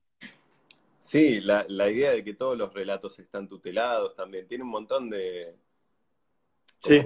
[1.01, 5.09] Sí, la, la, idea de que todos los relatos están tutelados también, tiene un montón
[5.09, 5.57] de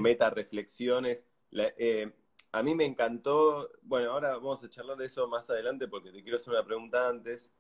[0.01, 1.25] meta reflexiones.
[1.53, 2.11] Eh,
[2.53, 6.23] a mí me encantó, bueno, ahora vamos a charlar de eso más adelante porque te
[6.23, 7.51] quiero hacer una pregunta antes,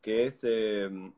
[0.00, 1.12] que es, em,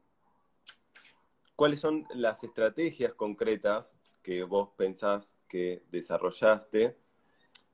[1.54, 6.96] ¿cuáles son las estrategias concretas que vos pensás que desarrollaste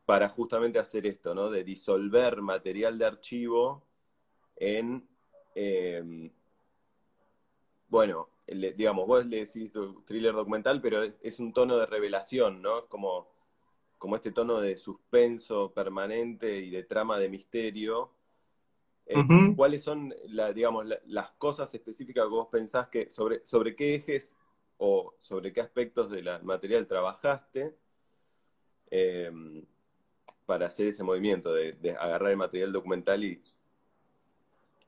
[0.08, 1.50] para justamente hacer esto, ¿no?
[1.50, 3.82] De disolver material de archivo
[4.56, 5.06] en,
[5.54, 6.30] em,
[7.88, 9.70] bueno, digamos, vos le decís
[10.06, 12.86] thriller documental, pero es, un tono de revelación, ¿no?
[12.86, 13.28] Como,
[13.98, 18.10] como este tono de suspenso permanente y de trama de misterio.
[19.04, 19.14] Eh,
[19.56, 20.14] ¿Cuáles son,
[20.54, 24.34] digamos, las cosas específicas que vos pensás que, sobre, sobre qué ejes
[24.78, 27.76] o sobre qué aspectos del material trabajaste?
[28.90, 29.30] Eh,
[30.48, 33.38] para hacer ese movimiento de, agarrar el material documental y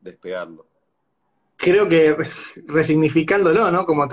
[0.01, 0.67] despegarlo.
[1.59, 2.17] Creo que
[2.67, 3.85] resignificándolo, ¿no?
[3.85, 4.09] Como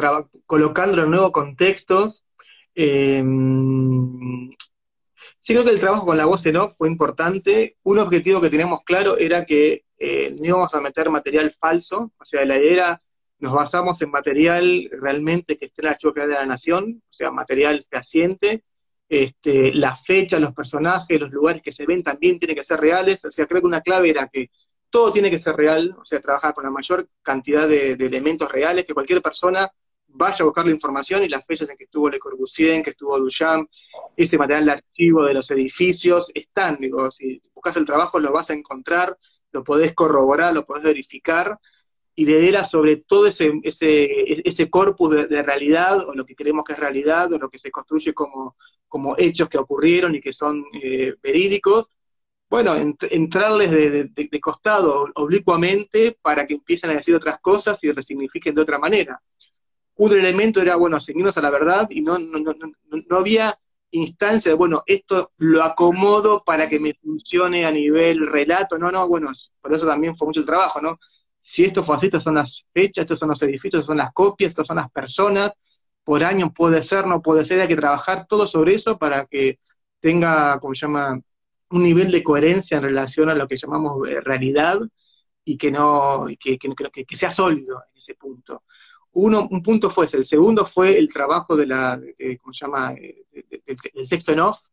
[0.45, 2.25] colocándolo en nuevos contextos.
[2.75, 4.51] Em,
[5.39, 7.77] sí creo que el trabajo con la voz en off fue importante.
[7.83, 12.25] Un objetivo que teníamos claro era que eh, no íbamos a meter material falso, o
[12.25, 13.01] sea, la idea era,
[13.39, 17.31] nos basamos en material realmente que esté en el archivo de la nación, o sea,
[17.31, 18.65] material fehaciente,
[19.09, 23.23] este, la fecha, los personajes, los lugares que se ven también tienen que ser reales.
[23.25, 24.49] O sea, creo que una clave era que
[24.89, 28.85] todo tiene que ser real, o sea, trabajar con la mayor cantidad de, elementos reales,
[28.85, 29.69] que cualquier persona
[30.07, 32.91] vaya a buscar la información y las fechas en que estuvo Le Corbusier, en que
[32.91, 33.69] estuvo Duchamp,
[34.15, 38.49] ese material de archivo de los edificios, están, digo, si buscas el trabajo lo vas
[38.49, 39.17] a encontrar,
[39.51, 41.59] lo podés corroborar, lo podés verificar,
[42.19, 44.09] y de sobre todo ese, ese,
[44.43, 47.69] ese corpus de, realidad, o lo que creemos que es realidad, o lo que se
[47.69, 48.55] construye como,
[48.87, 51.85] como hechos que ocurrieron y que son eh, verídicos,
[52.49, 52.73] bueno,
[53.11, 58.79] entrarles de, costado oblicuamente para que empiecen a decir otras cosas y resignifiquen de otra
[58.79, 59.21] manera.
[59.97, 62.53] Un elemento era, bueno, seguirnos a la verdad y no, no, no,
[63.09, 63.55] no había
[63.91, 69.07] instancia de, bueno, esto lo acomodo para que me funcione a nivel relato, no, no,
[69.07, 69.29] bueno,
[69.61, 70.97] por eso también fue mucho el trabajo, ¿no?
[71.49, 74.11] Si esto fue así, estas son las fechas, estos son los edificios, estas son las
[74.11, 75.53] copias, estas son las personas,
[76.03, 79.59] por año puede ser, no puede ser, hay que trabajar todo sobre eso para que
[80.01, 81.21] tenga, como se llama,
[81.69, 84.77] un nivel de coherencia en relación a lo que llamamos eh, realidad
[85.45, 88.63] y que no, que, que, sea sólido en ese punto.
[89.13, 91.97] Uno, un punto fue ese, el segundo fue el trabajo de la,
[92.41, 93.25] ¿cómo se llama?, eh,
[93.95, 94.67] del texto en off,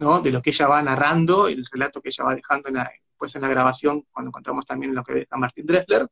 [0.00, 0.20] ¿no?
[0.20, 2.90] De lo que ella va narrando, el relato que ella va dejando en la,
[3.22, 6.08] pues en la grabación, cuando encontramos también lo que deja Martín Dressler,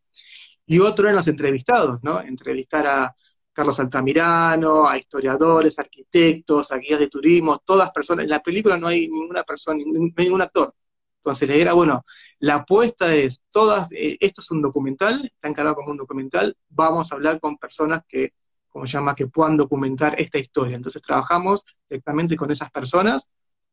[0.65, 2.21] y otro en los entrevistados, ¿no?
[2.21, 3.17] Entrevistar a
[3.53, 8.87] Carlos Altamirano, a historiadores, arquitectos, a guías de turismo, todas personas, en la película no
[8.87, 10.73] hay ninguna persona, ningún, actor,
[11.17, 12.05] entonces la idea bueno,
[12.39, 17.11] la apuesta es, todas, eh, esto es un documental, está encarado como un documental, vamos
[17.11, 18.35] a hablar con personas que,
[18.69, 20.77] como se llama, que puedan documentar esta historia.
[20.77, 23.27] Entonces trabajamos directamente con esas personas,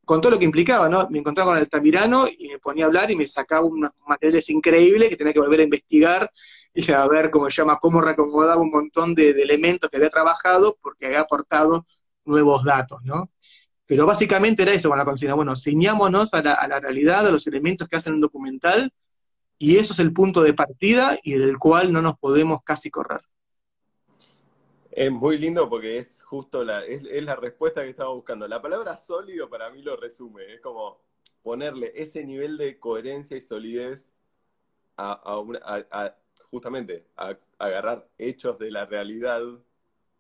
[0.08, 1.10] con todo lo que implicaba, ¿no?
[1.10, 4.50] Me encontraba con el Tamirano y me ponía a hablar y me sacaba unos materiales
[4.50, 6.32] increíbles que tenía que volver a investigar
[6.74, 10.10] y a ver, cómo se llama, cómo reacomodaba un montón de, de elementos que había
[10.10, 11.86] trabajado porque había aportado
[12.24, 13.32] nuevos datos, ¿no?
[13.86, 17.32] Pero básicamente era eso con la consigna, bueno, ciñámonos a la, a la realidad, a
[17.32, 18.94] los elementos que hacen un documental,
[19.58, 23.22] y eso es el punto de partida y del cual no nos podemos casi correr.
[24.98, 28.48] Es muy lindo porque es justo la, es, la respuesta que estaba buscando.
[28.48, 31.00] La palabra sólido para mí lo resume, es como
[31.44, 34.10] ponerle ese nivel de coherencia y solidez
[34.98, 35.22] a,
[35.92, 36.16] a,
[36.50, 39.44] justamente a, agarrar hechos de la realidad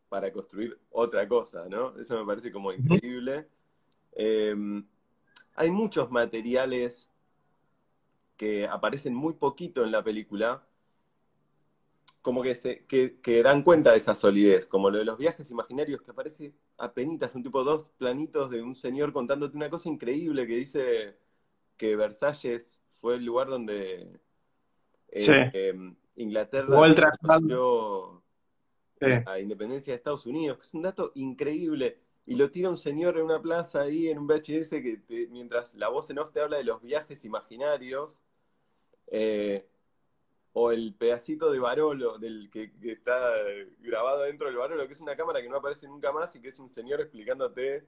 [0.09, 1.99] para construir otra cosa, ¿no?
[1.99, 3.47] Eso me parece como increíble.
[4.11, 4.85] Em,
[5.55, 7.09] hay muchos materiales
[8.37, 10.67] que aparecen muy poquito en la película,
[12.21, 16.01] como que, se, que, dan cuenta de esa solidez, como lo de los viajes imaginarios,
[16.01, 20.56] que aparece apenas un tipo dos planitos de un señor contándote una cosa increíble que
[20.56, 21.17] dice
[21.77, 24.19] que Versalles fue el lugar donde
[25.12, 26.77] eh, em, Inglaterra
[27.21, 28.23] conoció
[28.99, 33.17] la independencia de Estados Unidos, que es un dato increíble y lo tira un señor
[33.17, 36.58] en una plaza ahí, en un VHS, que mientras la voz en off te habla
[36.58, 38.21] de los viajes imaginarios,
[39.08, 39.65] eh,
[40.60, 43.32] o el pedacito de Barolo, del que, está
[43.78, 46.48] grabado dentro del Barolo, que es una cámara que no aparece nunca más y que
[46.48, 47.86] es un señor explicándote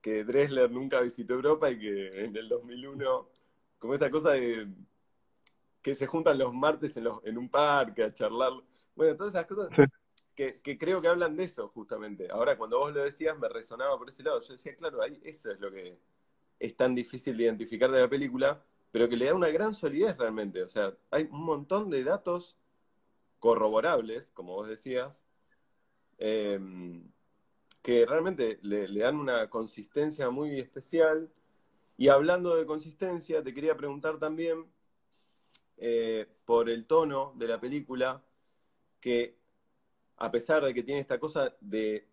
[0.00, 3.28] que Dressler nunca visitó Europa y que en el 2001,
[3.78, 4.68] como esa cosa de
[5.82, 8.52] que se juntan los martes en, los, en un parque a charlar.
[8.96, 9.68] Bueno, todas esas cosas
[10.34, 12.30] que, creo que hablan de eso justamente.
[12.30, 14.40] Ahora, cuando vos lo decías, me resonaba por ese lado.
[14.40, 15.98] Yo decía, claro, ahí eso es lo que
[16.58, 20.16] es tan difícil de identificar de la película, pero que le da una gran solidez
[20.16, 20.62] realmente.
[20.62, 22.56] O sea, hay un montón de datos
[23.38, 25.24] corroborables, como vos decías,
[26.18, 27.10] em,
[27.82, 31.30] que realmente le, dan una consistencia muy especial.
[31.96, 34.66] Y hablando de consistencia, te quería preguntar también
[35.78, 38.22] eh, por el tono de la película,
[39.00, 39.36] que
[40.16, 42.06] a pesar de que tiene esta cosa de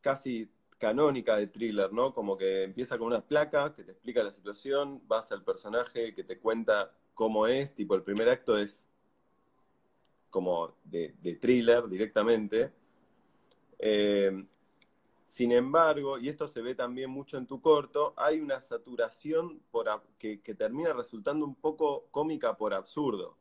[0.00, 0.50] casi
[0.82, 2.12] canónica de thriller, ¿no?
[2.12, 6.24] Como que empieza con una placa que te explica la situación, vas al personaje que
[6.24, 8.84] te cuenta cómo es, tipo el primer acto es
[10.28, 12.72] como de, thriller directamente.
[13.78, 14.44] Eh,
[15.24, 19.62] sin embargo, y esto se ve también mucho en tu corto, hay una saturación
[20.18, 23.36] que termina resultando un poco cómica por absurdo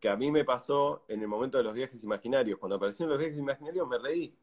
[0.00, 2.58] que a mí me pasó en el momento de los viajes imaginarios.
[2.58, 4.34] Cuando aparecieron los viajes imaginarios me reí.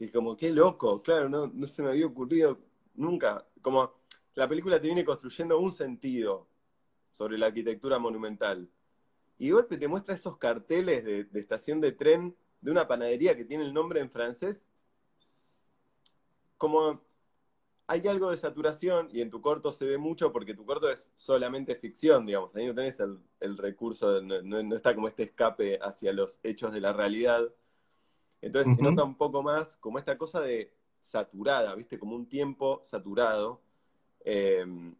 [0.00, 2.58] Y como, qué loco, claro, no, no se me había ocurrido
[2.94, 3.46] nunca.
[3.62, 3.92] Como
[4.34, 6.48] la película te viene construyendo un sentido
[7.12, 8.68] sobre la arquitectura monumental.
[9.38, 13.44] Y golpe te muestra esos carteles de, de estación de tren de una panadería que
[13.44, 14.66] tiene el nombre en francés.
[16.56, 17.00] Como
[17.90, 21.10] hay algo de saturación y en tu corto se ve mucho porque tu corto es
[21.16, 22.54] solamente ficción, digamos.
[22.54, 26.92] Ahí no tenés el, recurso, no, está como este escape hacia los hechos de la
[26.92, 27.52] realidad.
[28.42, 31.98] Entonces se nota un poco más como esta cosa de saturada, ¿viste?
[31.98, 33.60] Como un tiempo saturado.
[34.24, 34.94] Em,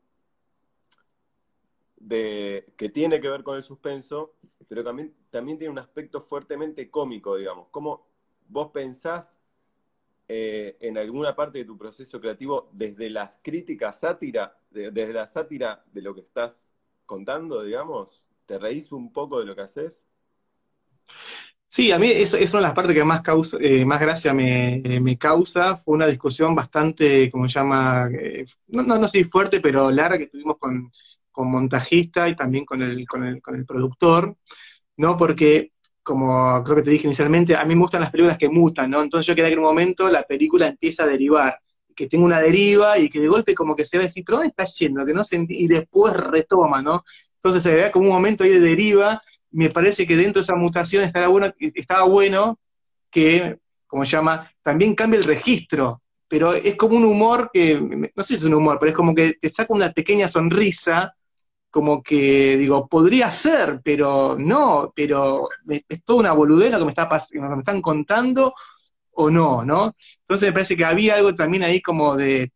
[1.96, 4.34] de, que tiene que ver con el suspenso,
[4.68, 7.68] pero también, también tiene un aspecto fuertemente cómico, digamos.
[7.70, 8.06] Como
[8.48, 9.38] vos pensás
[10.28, 15.84] eh, en alguna parte de tu proceso creativo desde las críticas sátira, desde la sátira
[15.92, 16.68] de lo que estás
[17.04, 18.28] contando, digamos?
[18.46, 20.04] ¿Te reís un poco de lo que haces?
[21.72, 24.34] Sí, a mí es, es una de las partes que más, causa, eh, más gracia
[24.34, 25.76] me, me, causa.
[25.76, 30.18] Fue una discusión bastante, como se llama, eh, no, no, no sé fuerte, pero larga
[30.18, 30.90] que tuvimos con,
[31.30, 34.36] con montajista y también con el, con el, con el productor,
[34.96, 35.16] ¿no?
[35.16, 38.90] Porque como creo que te dije inicialmente, a mí me gustan las películas que mutan,
[38.90, 39.00] ¿no?
[39.02, 41.60] Entonces yo quería que en un momento la película empieza a derivar,
[41.94, 44.48] que tenga una deriva y que de golpe como que se ve así, pero ¿dónde
[44.56, 45.06] está yendo?
[45.06, 47.04] Que no se y después retoma, ¿no?
[47.36, 49.22] Entonces se ve como un momento ahí de deriva,
[49.53, 52.59] me parece que dentro de esa mutación bueno, estaba bueno
[53.11, 57.74] que, como se llama, también cambie el registro, pero es como un humor que,
[58.14, 61.14] no sé si es un humor, pero es como que te saca una pequeña sonrisa,
[61.70, 65.48] como que digo, podría ser, pero no, pero
[65.88, 68.55] es toda una boludez lo que me, está me están contando
[69.12, 69.94] o no, ¿no?
[70.20, 72.53] Entonces me parece que había algo también ahí como de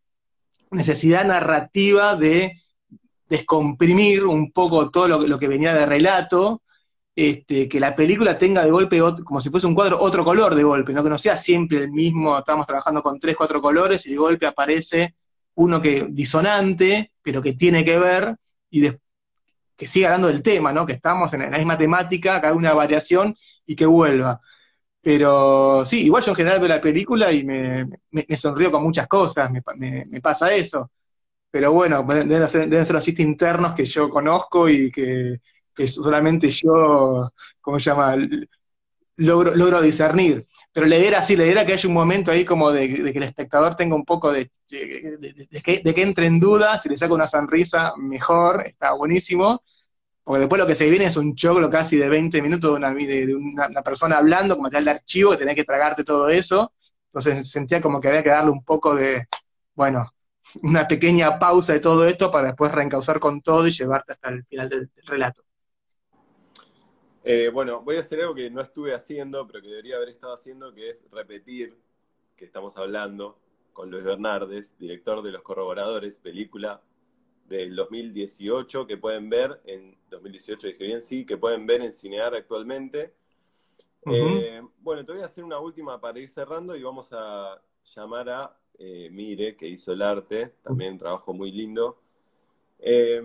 [0.70, 2.60] necesidad narrativa de
[3.28, 6.62] descomprimir un poco todo lo, que venía de relato,
[7.16, 10.64] este, que la película tenga de golpe, como si fuese un cuadro, otro color de
[10.64, 11.04] golpe, ¿no?
[11.04, 14.46] que no sea siempre el mismo, estamos trabajando con tres, cuatro colores y de golpe
[14.46, 15.14] aparece
[15.54, 18.36] uno que disonante, pero que tiene que ver,
[18.70, 18.90] y
[19.76, 20.86] que siga hablando del tema, ¿no?
[20.86, 23.36] Que estamos en la misma temática, que haga una variación
[23.66, 24.40] y que vuelva.
[25.00, 27.86] Pero sí, igual yo en general veo la película y me,
[28.36, 30.90] sonrío con muchas cosas, me, pasa eso.
[31.50, 35.40] Pero bueno, deben ser, los chistes internos que yo conozco y que,
[35.86, 38.16] solamente yo, ¿cómo se llama?
[39.16, 40.46] Logro, logro discernir.
[40.72, 42.88] Pero la idea era así, la idea era que haya un momento ahí como de,
[43.12, 46.88] que el espectador tenga un poco de, de, que, de que entre en duda, si
[46.88, 49.62] le saca una sonrisa, mejor, está buenísimo.
[50.24, 52.94] Porque después lo que se viene es un choclo casi de 20 minutos de una,
[52.94, 56.72] de una, persona hablando, como da el archivo, que tenés que tragarte todo eso.
[57.06, 59.26] Entonces sentía como que había que darle un poco de,
[59.74, 60.10] bueno,
[60.62, 64.44] una pequeña pausa de todo esto para después reencauzar con todo y llevarte hasta el
[64.46, 65.42] final del relato.
[67.26, 70.34] Eh, bueno, voy a hacer algo que no estuve haciendo, pero que debería haber estado
[70.34, 71.74] haciendo, que es repetir
[72.36, 73.38] que estamos hablando
[73.72, 76.82] con Luis Bernardes, director de Los Corroboradores, película
[77.48, 82.34] del 2018 que pueden ver en 2018 dije bien sí que pueden ver en Cinear
[82.34, 83.12] actualmente.
[84.06, 87.60] Eh, bueno te voy a hacer una última para ir cerrando y vamos a
[87.94, 91.98] llamar a eh, Mire que hizo el arte también un trabajo muy lindo.
[92.78, 93.22] Eh,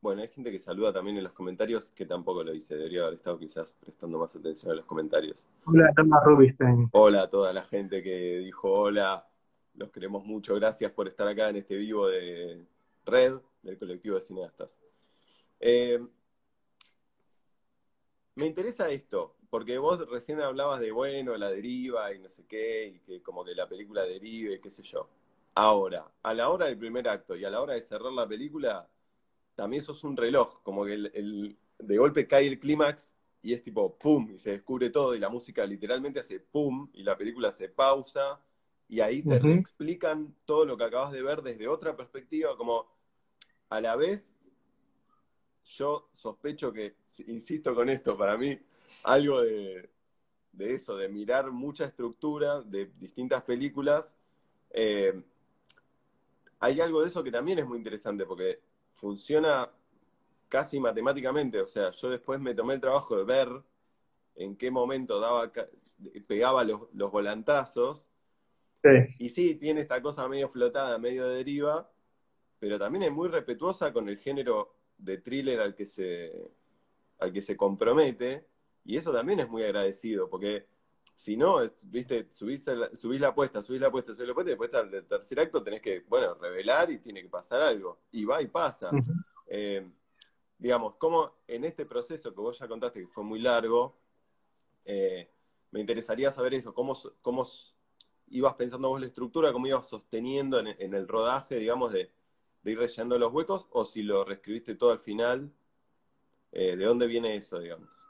[0.00, 3.14] bueno, hay gente que saluda también en los comentarios, que tampoco lo hice, debería haber
[3.14, 5.46] estado quizás prestando más atención a los comentarios.
[5.64, 6.88] Hola, Thomas Rubinstein.
[6.92, 9.26] Hola a toda la gente que dijo hola,
[9.74, 12.64] los queremos mucho, gracias por estar acá en este vivo de
[13.06, 14.76] Red, del colectivo de cineastas.
[15.60, 16.00] Eh,
[18.36, 22.86] me interesa esto, porque vos recién hablabas de, bueno, la deriva y no sé qué,
[22.86, 25.08] y que como que la película derive, qué sé yo.
[25.54, 28.88] Ahora, a la hora del primer acto y a la hora de cerrar la película,
[29.58, 33.10] también sos un reloj, como que el, de golpe cae el clímax
[33.42, 37.02] y es tipo pum, y se descubre todo, y la música literalmente hace pum, y
[37.02, 38.40] la película se pausa,
[38.88, 42.86] y ahí te explican todo lo que acabas de ver desde otra perspectiva, como
[43.68, 44.30] a la vez
[45.64, 46.94] yo sospecho que,
[47.26, 48.56] insisto con esto, para mí
[49.02, 49.90] algo de,
[50.56, 54.16] eso, de mirar mucha estructura de distintas películas,
[54.70, 55.20] eh,
[56.60, 58.67] hay algo de eso que también es muy interesante, porque
[58.98, 59.70] funciona
[60.48, 61.60] casi matemáticamente.
[61.60, 63.48] O sea, yo después me tomé el trabajo de ver
[64.36, 65.50] en qué momento daba,
[66.26, 68.08] pegaba los, volantazos.
[69.18, 71.90] Y sí, tiene esta cosa medio flotada, medio deriva,
[72.58, 76.32] pero también es muy respetuosa con el género de thriller al que se,
[77.18, 78.46] al que se compromete.
[78.84, 80.66] Y eso también es muy agradecido, porque
[81.18, 84.54] si no, viste, subís la, subís la apuesta, subís la apuesta, subís la apuesta, y
[84.54, 87.98] después al tercer acto tenés que, bueno, revelar y tiene que pasar algo.
[88.12, 88.90] Y va y pasa.
[89.48, 89.84] Eh,
[90.58, 93.98] digamos, como en este proceso que vos ya contaste que fue muy largo,
[94.84, 95.28] eh,
[95.72, 97.44] me interesaría saber eso, cómo, cómo
[98.28, 102.12] ibas pensando vos la estructura, cómo ibas sosteniendo en, el rodaje, digamos, de,
[102.62, 105.50] ir rellenando los huecos, o si lo reescribiste todo al final,
[106.52, 108.07] eh, ¿de dónde viene eso, digamos?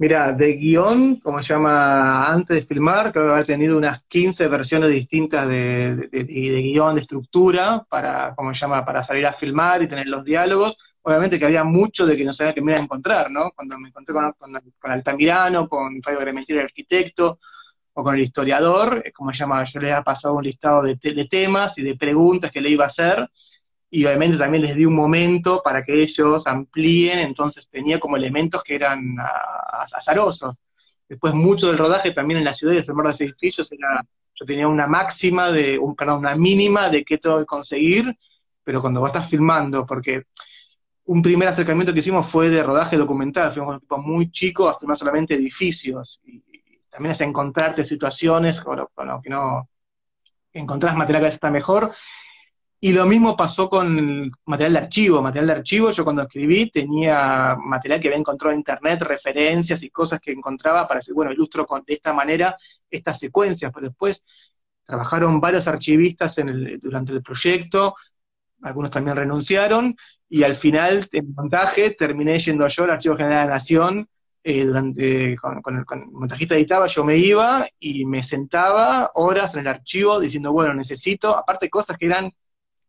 [0.00, 4.48] Mira, de guion, como se llama antes de filmar, creo que haber tenido unas 15
[4.48, 9.88] versiones distintas de, guion, de estructura, para, como se llama, para salir a filmar y
[9.88, 10.74] tener los diálogos.
[11.02, 13.50] Obviamente que había mucho de que no sabía que me iba a encontrar, ¿no?
[13.50, 17.38] Cuando me encontré con, Altamirano, con Fabio Grementier, el arquitecto,
[17.92, 21.26] o con el historiador, como se llama, yo le había pasado un listado de, de
[21.26, 23.28] temas y de preguntas que le iba a hacer,
[23.90, 28.62] y obviamente también les di un momento para que ellos amplíen, entonces tenía como elementos
[28.62, 29.16] que eran
[29.82, 30.56] azarosos.
[31.08, 34.46] Después mucho del rodaje también en la ciudad y el de los edificios era, yo
[34.46, 38.16] tenía una máxima de, un, perdón, una mínima de qué tengo que conseguir,
[38.62, 40.22] pero cuando vos estás filmando, porque
[41.06, 44.78] un primer acercamiento que hicimos fue de rodaje documental, fuimos un equipo muy chico a
[44.78, 46.40] filmar solamente edificios, y,
[46.88, 48.86] también es encontrarte situaciones con,
[49.22, 49.68] que no
[50.52, 51.94] encontrás material que está mejor,
[52.82, 55.20] Y lo mismo pasó con material de archivo.
[55.20, 59.90] Material de archivo, yo cuando escribí tenía material que había encontrado en internet, referencias y
[59.90, 62.56] cosas que encontraba para decir, bueno, ilustro de esta manera
[62.90, 64.24] estas secuencias, pero después
[64.86, 66.34] trabajaron varios archivistas
[66.80, 67.94] durante el proyecto,
[68.62, 69.94] algunos también renunciaron,
[70.28, 74.08] y al final, en montaje, terminé yendo yo al Archivo General de la Nación,
[74.42, 79.68] eh, durante, con, el, montajista editaba, yo me iba y me sentaba horas en el
[79.68, 82.32] archivo diciendo, bueno, necesito, aparte cosas que eran,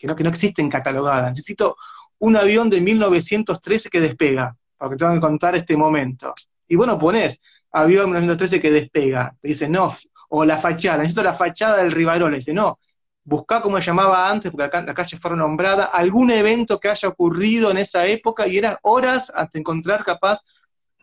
[0.01, 1.77] que no, que no existen catalogadas, necesito
[2.19, 6.33] un avión de 1913 que despega, para que contar este momento.
[6.67, 7.39] Y bueno, pones
[7.71, 9.95] avión de 1913 que despega, te dice, no,
[10.29, 12.79] o la fachada, necesito la fachada del Rivarola, dice, no,
[13.23, 17.07] buscá como se llamaba antes, porque acá la calle fue nombrada, algún evento que haya
[17.07, 20.41] ocurrido en esa época y era horas hasta encontrar capaz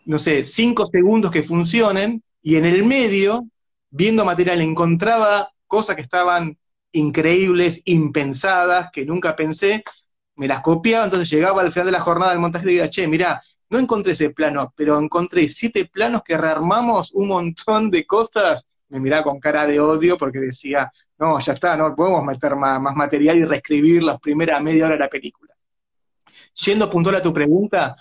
[0.08, 3.46] no sé, cinco segundos que funcionen, y en el medio,
[3.90, 6.56] viendo material, encontraba cosas que estaban
[6.92, 9.84] increíbles, impensadas, que nunca pensé,
[10.36, 13.06] me las copiaba, entonces llegaba al final de la jornada del montaje y decía, che,
[13.06, 18.62] mira, no encontré ese plano, pero encontré siete planos que rearmamos un montón de cosas,
[18.88, 22.80] me miraba con cara de odio porque decía, no, ya está, no podemos meter más,
[22.80, 25.54] material y reescribir la primera media hora de la película.
[26.54, 27.96] Yendo puntual a tu pregunta,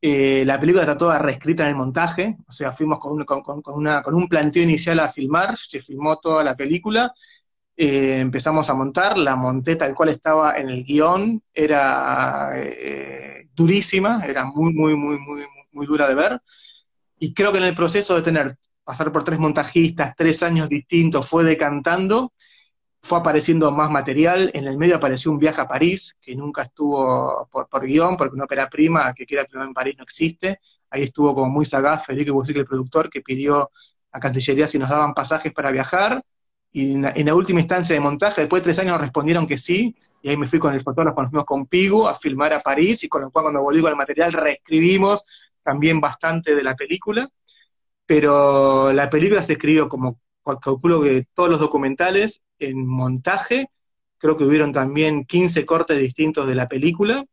[0.00, 3.24] eh, la película está toda reescrita en el montaje, o sea, fuimos con,
[3.74, 7.14] una, con un planteo inicial a filmar, se filmó toda la película,
[7.76, 14.22] eh, empezamos a montar, la monté tal cual estaba en el guion, era eh, durísima,
[14.24, 16.40] era muy, muy, muy, muy, muy dura de ver,
[17.18, 21.28] y creo que en el proceso de tener, pasar por tres montajistas, tres años distintos,
[21.28, 22.32] fue decantando,
[23.02, 27.48] fue apareciendo más material, en el medio apareció un viaje a París, que nunca estuvo
[27.50, 30.60] por, por guion, porque una ópera prima que quiera filmar en París no existe,
[30.90, 33.70] ahí estuvo como muy sagaz Federico Busic, el productor, que pidió
[34.12, 36.24] a Cancillería si nos daban pasajes para viajar,
[36.76, 40.28] y en la, última instancia de montaje, después de tres años respondieron que sí, y
[40.28, 43.08] ahí me fui con el fotógrafo, nos fuimos con Pigu a filmar a París, y
[43.08, 45.24] con lo cual cuando volví con el material reescribimos
[45.62, 47.30] también bastante de la película,
[48.04, 50.18] pero la película se escribió como
[50.60, 53.68] calculo que todos los documentales en montaje,
[54.18, 57.24] creo que hubieron también 15 cortes distintos de la película,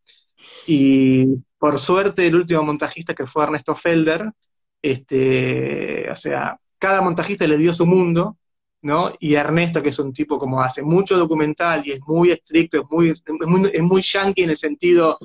[0.67, 1.25] y
[1.57, 4.31] por suerte el último montajista que fue Ernesto Felder,
[4.83, 8.37] este, o sea, cada montajista le dio su mundo,
[8.82, 9.13] ¿no?
[9.19, 12.84] Y Ernesto, que es un tipo como hace mucho documental y es muy estricto, es
[12.89, 15.17] muy, es muy, yankee en el sentido,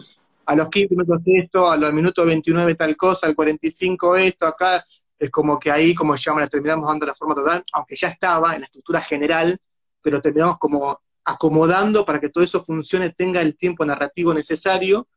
[0.44, 4.84] a los 15 minutos esto, a los minutos 29 tal cosa, al 45 esto, acá,
[5.18, 8.54] es como que ahí, como llaman, le terminamos dando la forma total, aunque ya estaba
[8.54, 9.58] en la estructura general,
[10.02, 15.08] pero terminamos como acomodando para que todo eso funcione, tenga el tiempo narrativo necesario,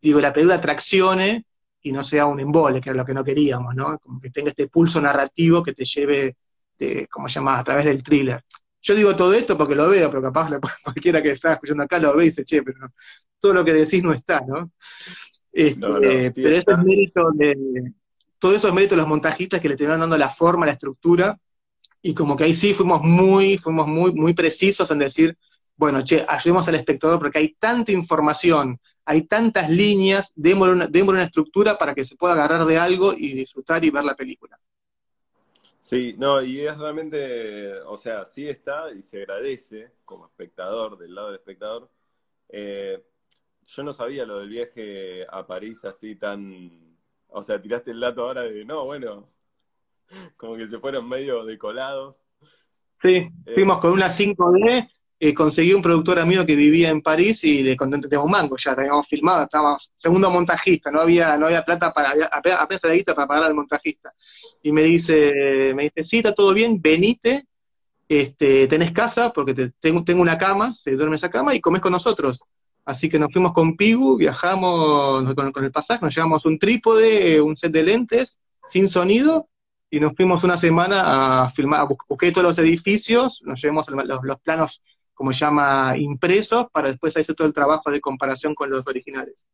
[0.00, 1.44] digo, la película traccione
[1.82, 3.98] y no sea un embole, que era lo que no queríamos, ¿no?
[3.98, 6.36] Como que tenga este pulso narrativo que te lleve,
[6.78, 8.42] de, ¿cómo se llama?, a través del thriller.
[8.82, 10.50] Yo digo todo esto porque lo veo, pero capaz
[10.84, 12.78] cualquiera que está escuchando acá lo ve y dice, che, pero
[13.40, 14.70] todo lo que decís no está, ¿no?
[15.52, 17.92] Este, pero eso es mérito de,
[18.38, 21.38] todo eso es mérito de los montajistas que le terminaron dando la forma, la estructura,
[22.02, 25.36] y como que ahí sí fuimos muy, fuimos muy, muy precisos en decir,
[25.76, 31.24] bueno, che, ayudemos al espectador porque hay tanta información, hay tantas líneas, démosle una, una
[31.24, 34.58] estructura para que se pueda agarrar de algo y disfrutar y ver la película.
[35.86, 41.14] Sí, no, y es realmente, o sea, sí está y se agradece como espectador, del
[41.14, 41.88] lado del espectador.
[42.48, 43.00] Eh,
[43.66, 46.96] yo no sabía lo del viaje a París así tan
[47.28, 49.28] o sea, tiraste el dato ahora de, no, bueno,
[50.36, 52.16] como que se fueron medio decolados.
[53.00, 54.88] Sí, eh, fuimos con una 5D,
[55.20, 58.74] eh, conseguí un productor amigo que vivía en París y le conté un mango, ya
[58.74, 63.28] teníamos filmado, estábamos segundo montajista, no había, no había plata para, apenas, había guita para
[63.28, 64.12] pagar al montajista.
[64.62, 67.46] Y me dice, me dice, sí, está todo bien, venite,
[68.08, 71.80] este, tenés casa, porque te, tengo, tengo una cama, se duerme esa cama, y comes
[71.80, 72.40] con nosotros.
[72.86, 77.56] Así que nos fuimos con Pigu, viajamos con, el pasaje, nos llevamos un trípode, un
[77.56, 79.48] set de lentes, sin sonido,
[79.90, 84.82] y nos fuimos una semana a filmar, busqué todos los edificios, nos llevamos los, planos,
[85.14, 89.48] como se llama, impresos, para después hacer todo el trabajo de comparación con los originales.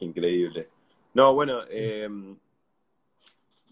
[0.00, 0.68] Increíble.
[1.14, 2.08] No, bueno, eh,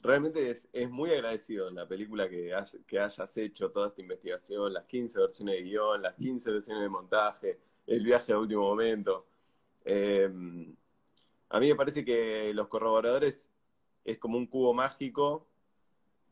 [0.03, 2.53] realmente es, muy agradecido en la película que,
[2.87, 6.89] que hayas hecho toda esta investigación, las 15 versiones de guion, las 15 versiones de
[6.89, 9.27] montaje, el viaje a último momento.
[9.85, 10.75] Em,
[11.49, 13.49] a mí me parece que los corroboradores
[14.05, 15.47] es como un cubo mágico,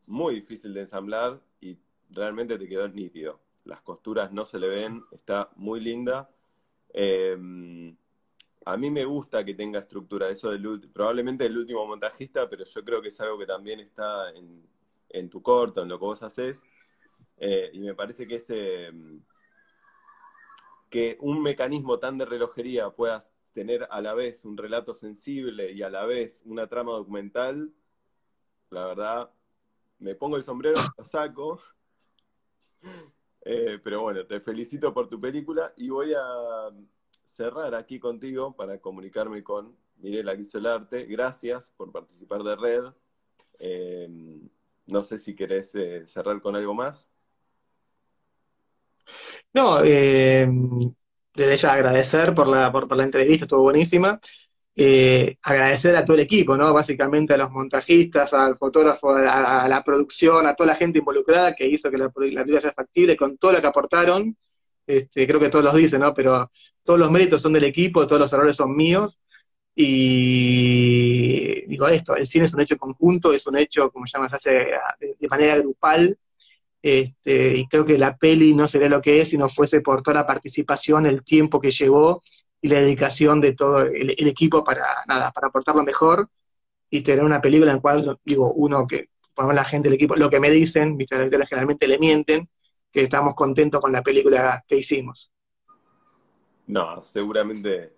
[0.05, 1.77] muy difícil de ensamblar y
[2.09, 3.39] realmente te quedó nítido.
[3.63, 6.29] Las costuras no se le ven, está muy linda.
[6.89, 7.95] Em,
[8.65, 12.83] a mí me gusta que tenga estructura, eso del probablemente el último montajista, pero yo
[12.83, 14.63] creo que es algo que también está en,
[15.09, 16.63] en tu corto, en lo que vos haces.
[17.37, 19.23] Eh, y me parece que ese, em,
[20.89, 25.81] que un mecanismo tan de relojería puedas tener a la vez un relato sensible y
[25.81, 27.73] a la vez una trama documental,
[28.69, 29.31] la verdad,
[29.99, 31.59] me pongo el sombrero, lo saco.
[33.43, 36.69] Eh, pero bueno, te felicito por tu película y voy a
[37.31, 41.05] cerrar aquí contigo para comunicarme con Mirela que arte.
[41.05, 42.83] Gracias por participar de Red.
[43.59, 44.09] Eh,
[44.87, 47.09] no sé si querés eh, cerrar con algo más.
[49.53, 50.47] No, eh,
[51.33, 54.19] desde ya agradecer por la, por, la entrevista, estuvo buenísima.
[54.75, 56.73] Eh, agradecer a todo el equipo, ¿no?
[56.73, 61.67] Básicamente a los montajistas, al fotógrafo, a, la producción, a toda la gente involucrada que
[61.67, 64.37] hizo que la, película sea factible, con todo lo que aportaron.
[64.87, 66.13] Este, creo que todos los dicen, ¿no?
[66.13, 66.51] Pero
[66.83, 69.19] todos los méritos son del equipo, todos los errores son míos.
[69.75, 74.29] Y digo esto, el cine es un hecho conjunto, es un hecho, como se llama,
[74.29, 74.67] se hace
[75.19, 76.17] de manera grupal,
[76.81, 80.01] este, y creo que la peli no sería lo que es si no fuese por
[80.01, 82.23] toda la participación, el tiempo que llevó
[82.59, 86.29] y la dedicación de todo el, equipo para nada, para aportar lo mejor
[86.89, 90.15] y tener una película en la cual, digo, uno que, por la gente del equipo,
[90.15, 92.49] lo que me dicen, mis directores generalmente le mienten,
[92.91, 95.31] que estamos contentos con la película que hicimos.
[96.67, 97.93] No, seguramente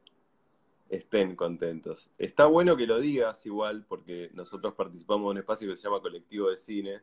[0.90, 2.12] estén contentos.
[2.18, 6.02] Está bueno que lo digas igual, porque nosotros participamos en un espacio que se llama
[6.02, 7.02] Colectivo de Cine,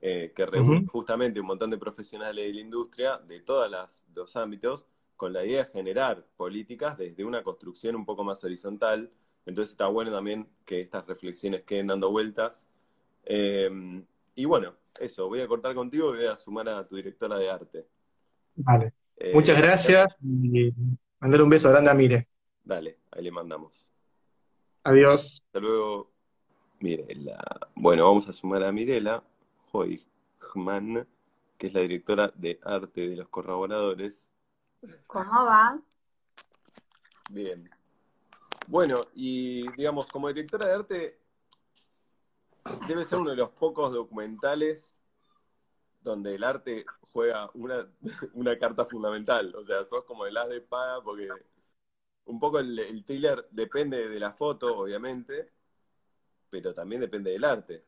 [0.00, 3.70] eh, que reúne justamente un montón de profesionales de la industria de todos
[4.14, 9.10] los ámbitos con la idea de generar políticas desde una construcción un poco más horizontal.
[9.46, 12.68] Entonces está bueno también que estas reflexiones queden dando vueltas.
[13.24, 14.02] Eh,
[14.34, 17.50] y bueno, eso, voy a cortar contigo y voy a sumar a tu directora de
[17.50, 17.86] arte.
[18.56, 18.92] Vale.
[19.16, 20.72] Eh, Muchas gracias y
[21.20, 22.28] mandar un beso grande a Mire.
[22.64, 23.90] Dale, ahí le mandamos.
[24.84, 25.42] Adiós.
[25.46, 26.10] Hasta luego.
[26.80, 27.42] Mirela.
[27.74, 29.22] Bueno, vamos a sumar a Mirela.
[29.72, 31.06] Hoyman,
[31.58, 34.30] que es la directora de arte de los corroboradores.
[35.06, 35.78] ¿Cómo va?
[37.30, 37.68] Bien.
[38.66, 41.18] Bueno, y digamos, como directora de arte,
[42.88, 44.94] debe ser uno de los pocos documentales
[46.00, 47.88] donde el arte juega una,
[48.60, 49.54] carta fundamental.
[49.56, 51.28] O sea, sos como el as de espada porque
[52.26, 55.50] un poco el, el thriller depende de la foto, obviamente,
[56.50, 57.84] pero también depende del arte.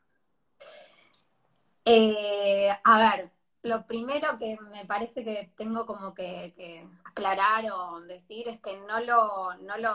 [1.85, 3.31] Eh, a ver,
[3.63, 8.99] lo primero que me parece que tengo como que, aclarar o decir es que no
[8.99, 9.93] lo, no lo,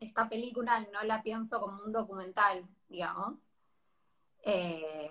[0.00, 3.46] esta película no la pienso como un documental, digamos.
[4.44, 5.10] Eh,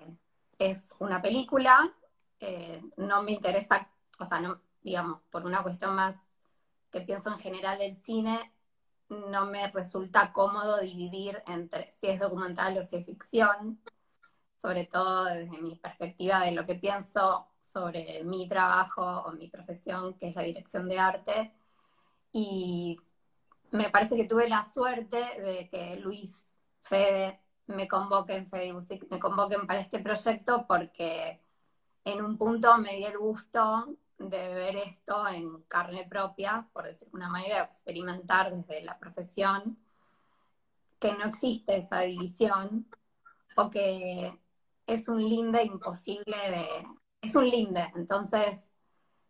[0.58, 1.92] es una película,
[2.40, 4.40] eh, no me interesa, o sea,
[4.82, 6.26] digamos, por una cuestión más
[6.90, 8.52] que pienso en general del cine,
[9.08, 13.80] no me resulta cómodo dividir entre si es documental o si es ficción
[14.64, 20.14] sobre todo desde mi perspectiva de lo que pienso sobre mi trabajo o mi profesión,
[20.14, 21.52] que es la dirección de arte.
[22.32, 22.96] Y
[23.72, 26.46] me parece que tuve la suerte de que Luis
[26.80, 31.40] Fede me convoquen, Music, me convoquen para este proyecto porque
[32.04, 37.08] en un punto me di el gusto de ver esto en carne propia, por decir
[37.12, 39.78] una manera, experimentar desde la profesión,
[41.00, 42.86] que no existe esa división,
[43.56, 44.38] o que
[44.86, 46.86] es un linde imposible de...
[47.20, 48.70] Es un linde, entonces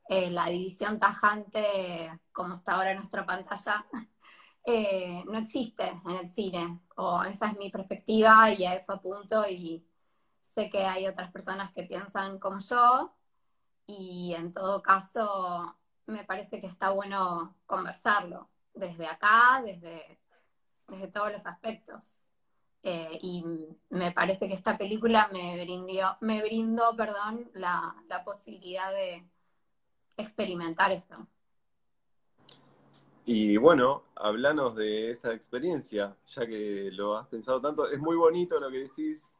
[0.08, 3.86] eh, la división tajante, como está ahora en nuestra pantalla,
[4.64, 9.46] eh, no existe en el cine, o esa es mi perspectiva y a eso apunto
[9.48, 9.86] y
[10.42, 13.14] sé que hay otras personas que piensan como yo
[13.86, 20.18] y en todo caso me parece que está bueno conversarlo desde acá, desde,
[20.88, 22.20] desde todos los aspectos.
[22.82, 23.42] Eh, y
[23.88, 27.94] me parece que esta película me brindó, me brindó perdón, la,
[28.24, 29.26] posibilidad de
[30.18, 31.26] experimentar esto.
[33.26, 37.90] Y bueno, hablanos de esa experiencia, ya que lo has pensado tanto.
[37.90, 39.30] Es muy bonito lo que decís,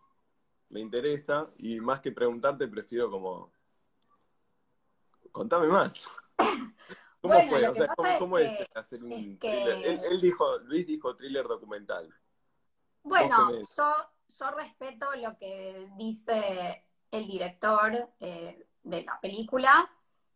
[0.71, 3.53] me interesa, y más que preguntarte, prefiero como.
[5.31, 6.09] Contame más.
[7.21, 7.69] ¿Cómo fue?
[7.69, 10.01] O sea, ¿cómo, es, hacer un thriller?
[10.11, 12.09] él, dijo, Luis dijo thriller documental.
[13.03, 13.95] Bueno, yo,
[14.29, 19.91] yo respeto lo que dice el director eh, de la película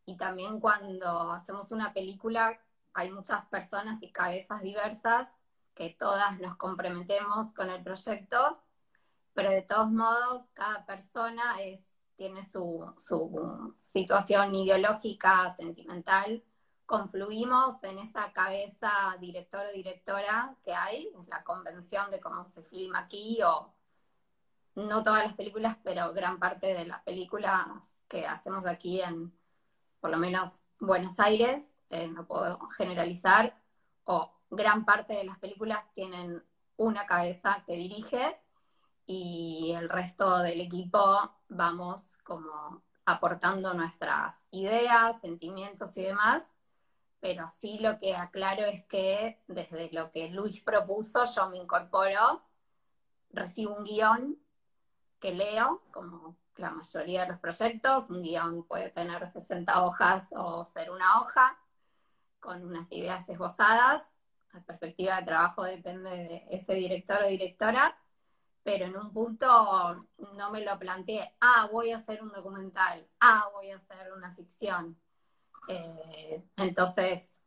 [0.07, 2.59] y también cuando hacemos una película
[2.95, 5.35] hay muchas personas y cabezas diversas
[5.75, 8.59] que todas nos comprometemos con el proyecto,
[9.33, 11.55] pero de todos modos cada persona
[12.17, 16.43] tiene su, su situación ideológica, sentimental.
[16.85, 22.99] Confluimos en esa cabeza director o directora que hay, la convención de cómo se filma
[22.99, 23.73] aquí, o
[24.75, 29.33] no todas las películas, pero gran parte de las películas que hacemos aquí en,
[30.01, 33.57] por lo menos, Buenos Aires, eh, no puedo generalizar,
[34.05, 36.43] o gran parte de las películas tienen
[36.77, 38.39] una cabeza que dirige
[39.07, 46.45] y el resto del equipo vamos como aportando nuestras ideas, sentimientos y demás,
[47.21, 52.43] pero sí lo que aclaro es que desde lo que Luis propuso yo me incorporo,
[53.31, 54.39] recibo un guion
[55.19, 60.65] que leo, como la mayoría de los proyectos, un guion puede tener 60 hojas o
[60.65, 61.59] ser una hoja,
[62.41, 64.15] con unas ideas esbozadas,
[64.53, 67.97] la perspectiva de trabajo depende de ese director o directora,
[68.63, 73.49] pero en un punto no me lo planteé, ah, voy a hacer un documental, ah,
[73.53, 74.99] voy a hacer una ficción.
[75.69, 77.41] Eh, entonces,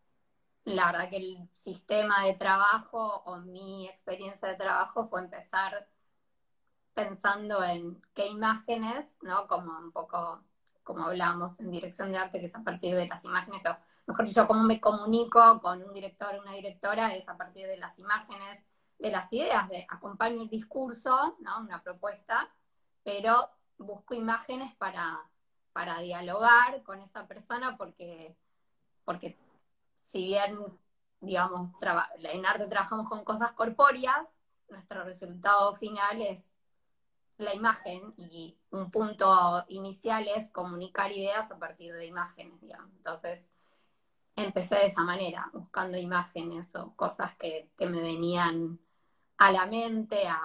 [0.63, 5.87] la verdad que el sistema de trabajo o mi experiencia de trabajo fue empezar
[6.93, 9.47] pensando en qué imágenes, ¿no?
[9.47, 10.43] Como un poco,
[10.83, 14.26] como hablamos en dirección de arte, que es a partir de las imágenes, o mejor
[14.26, 17.97] dicho, cómo me comunico con un director o una directora, es a partir de las
[17.99, 18.64] imágenes,
[18.99, 21.60] de las ideas, de acompaño el discurso, ¿no?
[21.62, 22.54] Una propuesta,
[23.04, 25.20] pero busco imágenes para,
[25.74, 28.36] para dialogar con esa persona porque,
[29.06, 29.38] porque
[30.02, 30.60] si bien,
[31.20, 31.70] digamos,
[32.20, 34.28] en arte trabajamos con cosas corpóreas,
[34.70, 36.49] nuestro resultado final es
[37.38, 42.93] la imagen y un punto inicial es comunicar ideas a partir de imágenes, digamos.
[42.95, 43.47] Entonces,
[44.43, 48.79] empecé de esa manera, buscando imágenes o cosas que, me venían
[49.37, 50.39] a la mente, a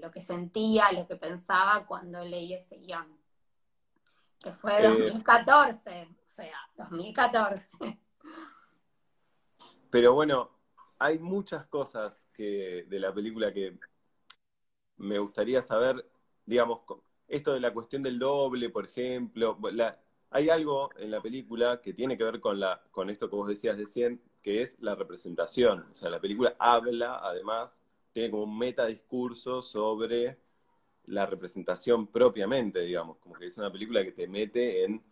[0.00, 3.18] lo que sentía, a lo que pensaba cuando leí ese guion.
[4.42, 7.68] Que fue 2014, eh, o sea, 2014.
[9.90, 10.50] Pero bueno,
[10.98, 13.78] hay muchas cosas que, de la película que
[14.96, 16.04] me gustaría saber
[16.50, 16.80] digamos,
[17.28, 19.56] esto de la cuestión del doble, por ejemplo,
[20.30, 23.48] hay algo en la película que tiene que ver con, la, con esto que vos
[23.48, 25.86] decías recién, que es la representación.
[25.90, 30.38] O sea, la película habla, además, tiene como un metadiscurso sobre
[31.06, 35.02] la representación propiamente, digamos, como que es una película que te mete en,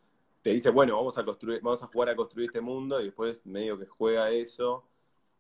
[0.42, 3.44] te dice, bueno, vamos a construir, vamos a jugar a construir este mundo y después
[3.44, 4.84] medio que juega eso,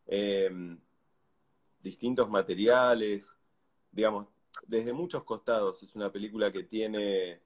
[0.06, 0.78] em,
[1.80, 3.36] distintos materiales,
[3.92, 4.26] digamos,
[4.66, 5.82] desde muchos costados.
[5.84, 7.42] Es una película que tiene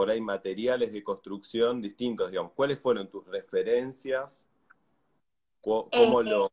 [0.00, 2.52] por ahí materiales de construcción distintos, digamos.
[2.52, 4.46] ¿Cuáles fueron tus referencias?
[5.60, 6.50] ¿Cómo, eh, lo,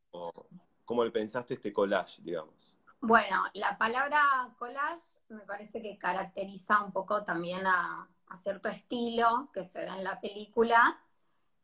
[0.84, 2.76] cómo le pensaste este collage, digamos?
[3.00, 4.22] Bueno, la palabra
[4.60, 10.04] collage me parece que caracteriza un poco también a, cierto estilo que se da en
[10.04, 11.00] la película,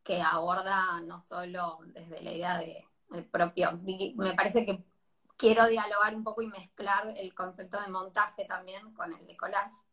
[0.06, 3.78] que aborda no solo desde la idea de el propio,
[4.16, 4.86] me parece que
[5.36, 9.84] quiero dialogar un poco y mezclar el concepto de montaje también con el de collage,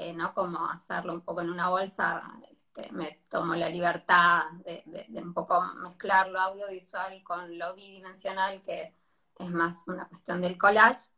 [0.00, 0.32] eh, ¿no?
[0.32, 4.82] Como hacerlo un poco en una bolsa, este, me tomo la libertad de,
[5.22, 8.94] un poco mezclar lo audiovisual con lo bidimensional, que
[9.38, 11.10] es más una cuestión del collage,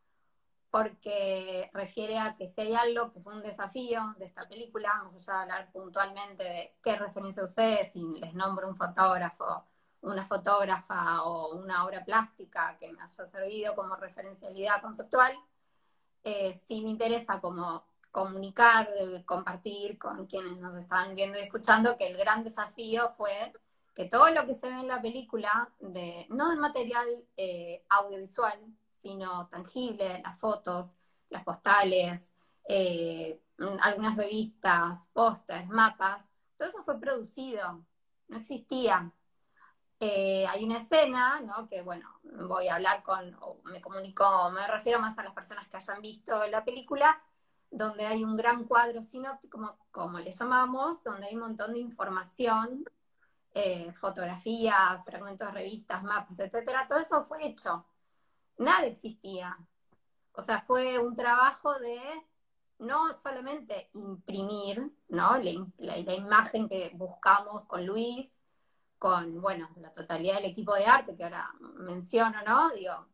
[0.68, 5.14] porque refiere a que si hay algo que fue un desafío de esta película, vamos
[5.14, 9.64] allá de hablar puntualmente de qué referencia usé, si les nombro un fotógrafo,
[10.01, 15.39] una fotógrafa o una obra plástica que me haya servido como referencialidad conceptual,
[16.24, 18.89] eh, sí me interesa como comunicar,
[19.25, 23.53] compartir con quienes nos están viendo y escuchando que el gran desafío fue
[23.95, 28.59] que todo lo que se ve en la película, de, no del material eh, audiovisual,
[28.91, 30.97] sino tangible, las fotos,
[31.29, 32.33] las postales,
[32.69, 33.41] eh,
[33.81, 36.25] algunas revistas, pósters, mapas,
[36.57, 37.85] todo eso fue producido,
[38.29, 39.13] no existía.
[40.01, 41.69] Eh, hay una escena, ¿no?
[41.69, 45.77] Que bueno, voy a hablar con, me comunico, me refiero más a las personas que
[45.77, 47.21] hayan visto la película,
[47.73, 52.85] donde hay un gran cuadro sinóptico, como, le llamamos, donde hay un montón de información,
[53.55, 56.87] eh, fotografías, fragmentos de revistas, mapas, etcétera.
[56.87, 57.85] Todo eso fue hecho.
[58.59, 59.59] Nada existía.
[60.35, 61.99] O sea, fue un trabajo de
[62.79, 65.37] no solamente imprimir, ¿no?
[65.79, 68.33] la imagen que buscamos con Luis,
[68.99, 72.70] con, bueno, la totalidad del equipo de arte, que ahora menciono, ¿no?
[72.70, 73.07] Digo,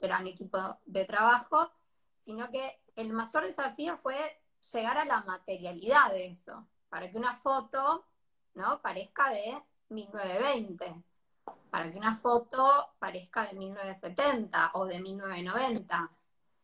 [0.00, 1.70] gran equipo de trabajo,
[2.14, 4.40] sino que el mayor desafío fue
[4.72, 8.04] llegar a la materialidad de eso, para que una foto,
[8.54, 8.82] ¿no?
[8.82, 11.04] Parezca de 1920,
[11.70, 16.10] para que una foto parezca de 1970 o de 1990.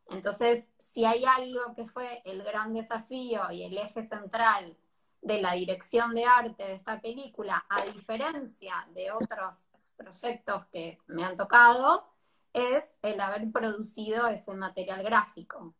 [0.06, 4.76] Entonces, si hay algo que fue el gran desafío y el eje central
[5.22, 11.22] de la dirección de arte de esta película, a diferencia de otros proyectos que me
[11.22, 12.08] han tocado,
[12.52, 15.74] es el haber producido ese material gráfico.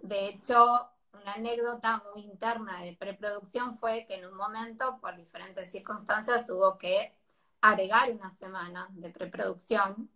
[0.00, 5.70] De hecho, una anécdota muy interna de preproducción fue que en un momento, por diferentes
[5.70, 7.14] circunstancias, hubo que
[7.60, 10.10] agregar una semana de preproducción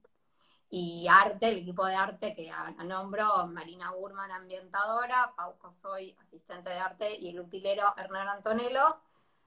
[0.70, 6.70] y arte, el equipo de arte que a nombro, Marina Gurman, ambientadora, Pau Soy, asistente
[6.70, 8.96] de arte, y el utilero Hernán Antonello,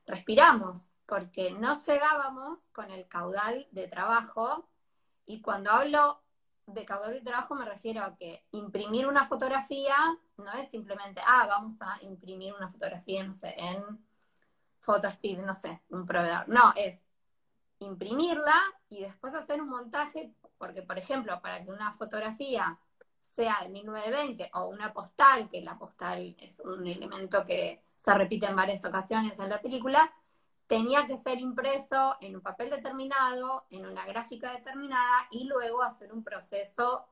[0.05, 4.69] respiramos, porque no llegábamos con el caudal de trabajo,
[5.25, 6.21] y cuando hablo
[6.68, 9.95] de caudal de trabajo me refiero a que imprimir una fotografía
[10.38, 13.84] no es simplemente, ah, vamos a imprimir una fotografía, no sé, en
[14.80, 16.47] Photospeed, no sé, un proveedor.
[16.47, 16.99] No, es
[17.80, 18.55] imprimirla
[18.89, 22.78] y después hacer un montaje porque, por ejemplo, para que una fotografía
[23.20, 28.45] sea de 1920 o una postal, que la postal es un elemento que se repite
[28.45, 30.11] en varias ocasiones en la película,
[30.68, 36.11] tenía que ser impreso en un papel determinado, en una gráfica determinada y luego hacer
[36.13, 37.07] un proceso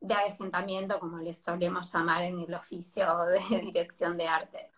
[0.00, 4.70] de avejentamiento, como les solemos llamar en el oficio de dirección de arte.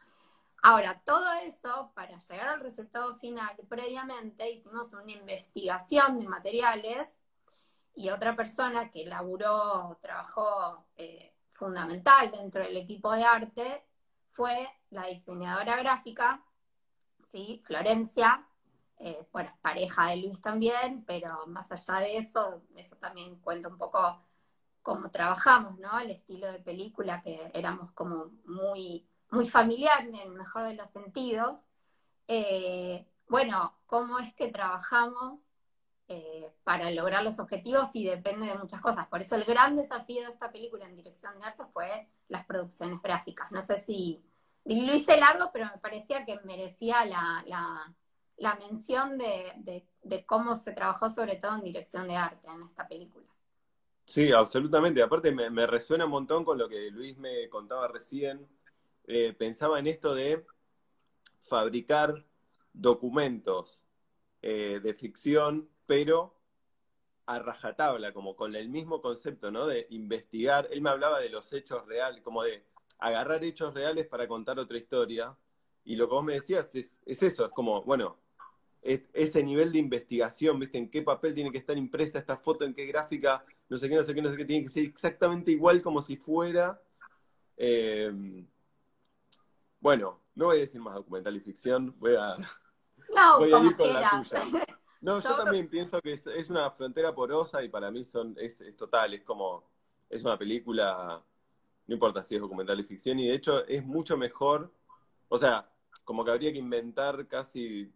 [0.62, 7.18] Ahora, todo eso, para llegar al resultado final, previamente hicimos una investigación de materiales
[7.94, 13.84] y otra persona que laburó, trabajó eh, fundamental dentro del equipo de arte
[14.32, 16.42] fue la diseñadora gráfica,
[17.64, 18.46] Florencia,
[18.98, 23.78] eh, bueno, pareja de Luis también, pero más allá de eso, eso también cuenta un
[23.78, 24.22] poco
[24.82, 25.98] cómo trabajamos, ¿no?
[25.98, 30.90] El estilo de película que éramos como muy, muy familiar en el mejor de los
[30.90, 31.64] sentidos.
[32.28, 35.48] Eh, bueno, cómo es que trabajamos
[36.08, 39.06] eh, para lograr los objetivos y depende de muchas cosas.
[39.08, 43.00] Por eso el gran desafío de esta película en dirección de arte fue las producciones
[43.02, 43.50] gráficas.
[43.50, 44.22] No sé si
[44.64, 51.36] lo hice largo, pero me parecía que merecía la, mención de, cómo se trabajó sobre
[51.36, 53.26] todo en dirección de arte en esta película.
[54.06, 55.02] Sí, absolutamente.
[55.02, 58.46] Aparte me, resuena un montón con lo que Luis me contaba recién.
[59.06, 60.44] Eh, pensaba en esto de
[61.42, 62.24] fabricar
[62.72, 63.84] documentos
[64.42, 66.34] eh, de ficción pero
[67.26, 69.66] a rajatabla, como con el mismo concepto, ¿no?
[69.66, 70.68] De investigar.
[70.70, 72.64] Él me hablaba de los hechos reales, como de
[72.98, 75.36] agarrar hechos reales para contar otra historia.
[75.84, 78.18] Y lo que vos me decías es, eso, es como, bueno,
[78.82, 80.78] ese nivel de investigación, ¿viste?
[80.78, 83.94] En qué papel tiene que estar impresa esta foto, en qué gráfica, no sé qué,
[83.96, 86.80] no sé qué, no sé qué, tiene que ser exactamente igual como si fuera.
[87.56, 88.12] Eh,
[89.80, 92.36] bueno, no voy a decir más documental y ficción, voy a,
[93.14, 94.66] no, voy a ir con la tuya.
[95.00, 99.12] No, yo, también pienso que es, una frontera porosa y para mí son es, total,
[99.12, 99.62] es como,
[100.08, 101.22] es una película,
[101.86, 104.72] no importa si es documental y ficción, y de hecho es mucho mejor,
[105.28, 105.68] o sea,
[106.04, 107.92] como que habría que inventar casi,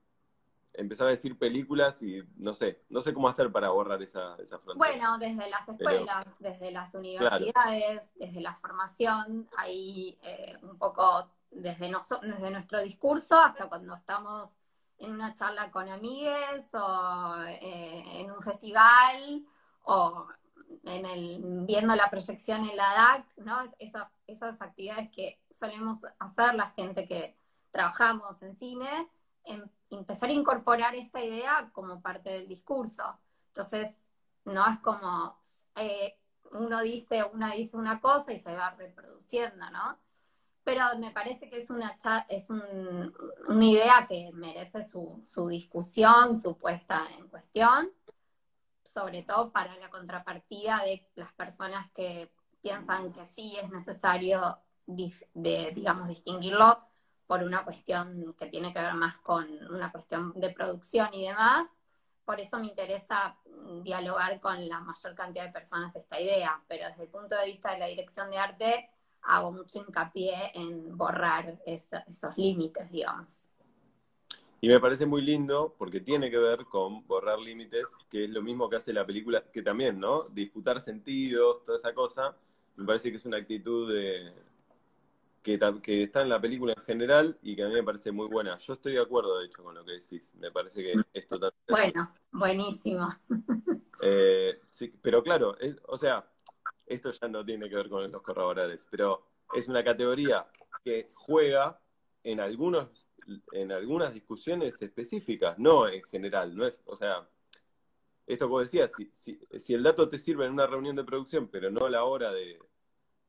[0.74, 4.58] empezar a decir películas y no sé, no sé cómo hacer para borrar esa, esa
[4.58, 4.76] frontera.
[4.76, 11.90] Bueno, desde las escuelas, desde las universidades, desde la formación, ahí eh, un poco desde,
[12.22, 14.56] desde nuestro discurso hasta cuando estamos
[14.98, 19.44] en una charla con amigues o eh, en un festival
[19.84, 20.26] o
[20.84, 23.58] en el, viendo la proyección en la DAC, ¿no?
[23.78, 27.36] Esas, esas actividades que solemos hacer la gente que
[27.70, 29.08] trabajamos en cine,
[29.44, 33.04] em, empezar a incorporar esta idea como parte del discurso.
[33.48, 34.04] Entonces,
[34.44, 35.38] no es como
[35.76, 36.18] eh,
[36.52, 39.98] uno dice, una dice una cosa y se va reproduciendo, ¿no?
[40.68, 41.96] pero me parece que es una,
[42.28, 47.90] es una idea que merece su, su discusión, su puesta en cuestión,
[48.98, 55.72] sobre todo para la contrapartida de las personas que piensan que sí es necesario, de,
[55.72, 56.80] digamos, distinguirlo
[57.28, 61.68] por una cuestión que tiene que ver más con una cuestión de producción y demás.
[62.24, 63.36] Por eso me interesa
[63.84, 67.72] dialogar con la mayor cantidad de personas esta idea, pero desde el punto de vista
[67.72, 68.90] de la dirección de arte,
[69.22, 73.46] hago mucho hincapié en borrar esos límites, digamos.
[74.60, 78.42] Y me parece muy lindo porque tiene que ver con borrar límites, que es lo
[78.42, 80.24] mismo que hace la película, que también, ¿no?
[80.30, 82.36] Disputar sentidos, toda esa cosa.
[82.76, 84.32] Me parece que es una actitud de,
[85.42, 88.28] que, que, está en la película en general y que a mí me parece muy
[88.28, 88.56] buena.
[88.58, 90.34] Yo estoy de acuerdo, de hecho, con lo que decís.
[90.38, 91.64] Me parece que es totalmente.
[91.68, 93.08] Bueno, buenísimo.
[94.00, 95.56] Eh, sí, pero claro,
[95.88, 96.24] o sea,
[96.86, 100.46] esto ya no tiene que ver con los corroboradores, pero es una categoría
[100.84, 101.80] que juega
[102.22, 103.07] en algunos
[103.52, 107.28] en algunas discusiones específicas, no en general, no es, o sea,
[108.26, 109.10] esto como decía, si,
[109.58, 112.32] si, el dato te sirve en una reunión de producción, pero no a la hora
[112.32, 112.58] de,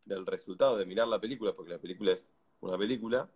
[0.06, 2.30] del resultado de mirar la película, porque la película es
[2.62, 3.30] una película,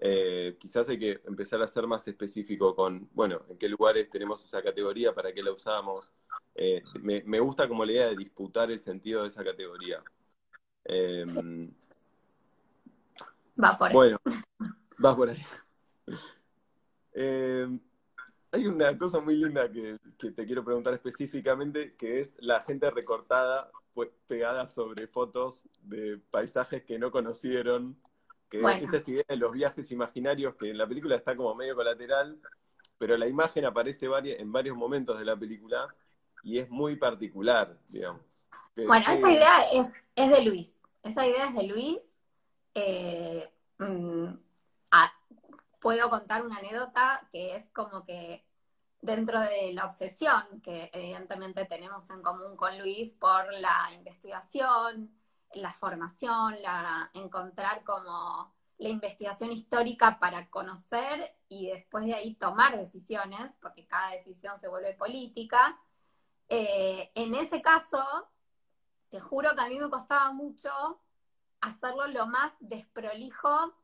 [0.00, 4.44] eh, quizás hay que empezar a ser más específico con, bueno, en qué lugares tenemos
[4.44, 6.08] esa categoría, para qué la usamos,
[6.54, 10.02] eh, me, gusta como la idea de disputar el sentido de esa categoría.
[10.84, 11.72] Em,
[13.62, 13.94] va por ahí.
[13.94, 14.18] Bueno,
[15.04, 15.38] va por ahí.
[17.14, 17.80] Em,
[18.52, 19.98] Hay una cosa muy linda que,
[20.30, 26.84] te quiero preguntar específicamente, que es la gente recortada, pues, pegada sobre fotos de paisajes
[26.84, 27.96] que no conocieron,
[28.48, 31.74] que es esa idea de los viajes imaginarios, que en la película está como medio
[31.74, 32.40] colateral,
[32.98, 35.94] pero la imagen aparece en varios momentos de la película
[36.42, 38.48] y es muy particular, digamos.
[38.76, 40.80] Bueno, esa idea es, es de Luis.
[41.02, 42.16] Esa idea es de Luis.
[42.74, 44.28] Eh, mm,
[45.80, 48.44] puedo contar una anécdota que es como que
[49.00, 55.10] dentro de la obsesión que evidentemente tenemos en común con Luis por la investigación,
[55.54, 62.76] la formación, la encontrar como la investigación histórica para conocer y después de ahí tomar
[62.76, 65.78] decisiones, porque cada decisión se vuelve política.
[66.48, 68.04] Eh, en ese caso,
[69.10, 70.70] te juro que a mí me costaba mucho
[71.60, 73.74] hacerlo lo más desprolijo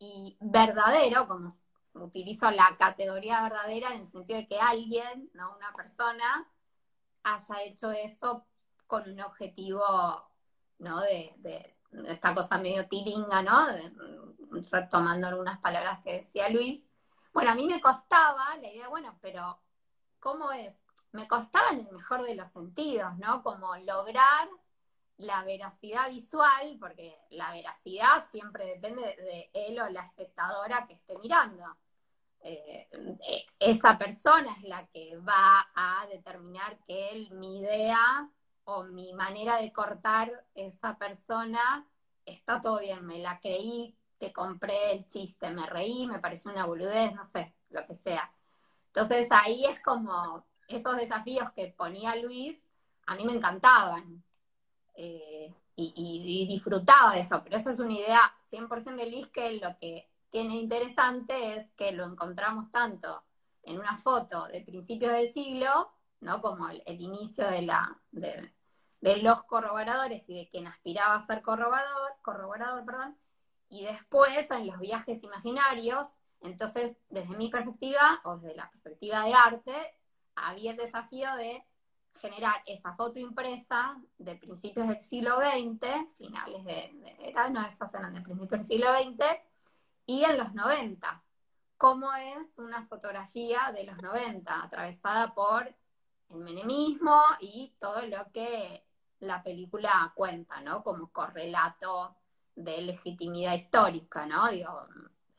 [0.00, 1.52] y verdadero, como
[1.92, 6.50] utilizo la categoría verdadera en el sentido de que alguien, no una persona,
[7.22, 8.46] haya hecho eso
[8.86, 9.82] con un objetivo,
[10.78, 11.00] ¿no?
[11.02, 11.76] De, de,
[12.06, 13.66] esta cosa medio tiringa, ¿no?
[14.70, 16.88] retomando algunas palabras que decía Luis.
[17.32, 19.60] Bueno, a mí me costaba la idea, bueno, pero
[20.18, 20.74] ¿cómo es?
[21.12, 23.42] Me costaba en el mejor de los sentidos, ¿no?
[23.42, 24.48] Como lograr
[25.20, 31.14] la veracidad visual, porque la veracidad siempre depende de él o la espectadora que esté
[31.22, 31.64] mirando.
[32.42, 38.30] Eh, eh, esa persona es la que va a determinar que él, mi idea
[38.64, 41.86] o mi manera de cortar esa persona
[42.24, 46.66] está todo bien, me la creí, te compré el chiste, me reí, me pareció una
[46.66, 48.32] boludez, no sé, lo que sea.
[48.86, 52.56] Entonces ahí es como esos desafíos que ponía Luis,
[53.06, 54.22] a mí me encantaban.
[55.02, 58.20] Eh, y, disfrutaba de eso, pero eso es una idea
[58.50, 63.22] 100% de Luis que lo que tiene interesante es que lo encontramos tanto
[63.62, 65.90] en una foto de principios del siglo,
[66.20, 66.42] ¿no?
[66.42, 68.52] Como el, inicio de, la, de,
[69.22, 73.16] los corroboradores y de quien aspiraba a ser corroborador, corroborador perdón,
[73.70, 76.08] y después en los viajes imaginarios,
[76.42, 79.94] entonces desde mi perspectiva, o desde la perspectiva de arte,
[80.34, 81.64] había el desafío de
[82.20, 88.14] generar esa foto impresa de principios del siglo XX, finales de, era, no, esas eran
[88.14, 89.24] de principios del siglo XX,
[90.06, 91.22] y en los 90.
[91.76, 95.74] ¿Cómo es una fotografía de los 90, atravesada por
[96.28, 98.84] el menemismo y todo lo que
[99.20, 100.82] la película cuenta, ¿no?
[100.82, 102.16] Como correlato
[102.54, 104.48] de legitimidad histórica, ¿no?
[104.50, 104.86] Digo,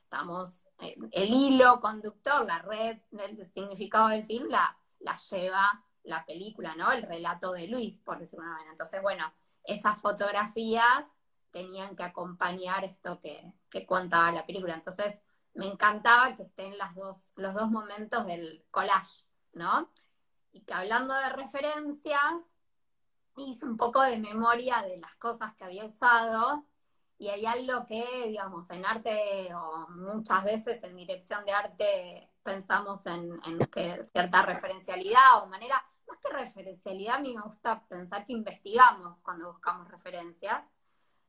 [0.04, 6.76] estamos, el hilo conductor, la red del significado del film la, la lleva la película,
[6.76, 6.92] ¿no?
[6.92, 8.72] El relato de Luis, por decirlo una manera.
[8.72, 9.32] Entonces, bueno,
[9.64, 11.06] esas fotografías
[11.52, 14.74] tenían que acompañar esto que, que contaba la película.
[14.74, 15.20] Entonces,
[15.54, 19.92] me encantaba que estén las dos, los dos momentos del collage, ¿no?
[20.54, 22.52] Y que hablando de referencias,
[23.38, 26.66] hice un poco de memoria de las cosas que había usado
[27.18, 33.06] y hay algo que, digamos, en arte o muchas veces en dirección de arte pensamos
[33.06, 33.40] en,
[34.12, 39.52] cierta referencialidad o manera, más que referencialidad, a mí me gusta pensar que investigamos cuando
[39.52, 40.64] buscamos referencias.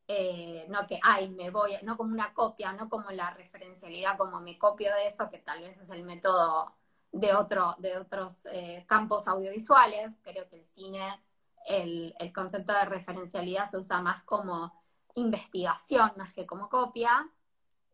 [0.08, 4.40] Eh, no que, ay, me voy, no como una copia, no como la referencialidad, como
[4.40, 6.74] me copio de eso, que tal vez es el método
[7.12, 10.18] de, otro, de otros eh, campos audiovisuales.
[10.22, 11.22] Creo que el cine,
[11.66, 14.72] el, el, concepto de referencialidad se usa más como
[15.14, 17.30] investigación, más que como copia.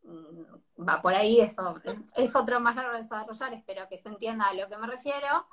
[0.03, 1.75] Mm, va por ahí, eso
[2.15, 5.47] es otro más largo de desarrollar, espero que se entienda a lo que me refiero.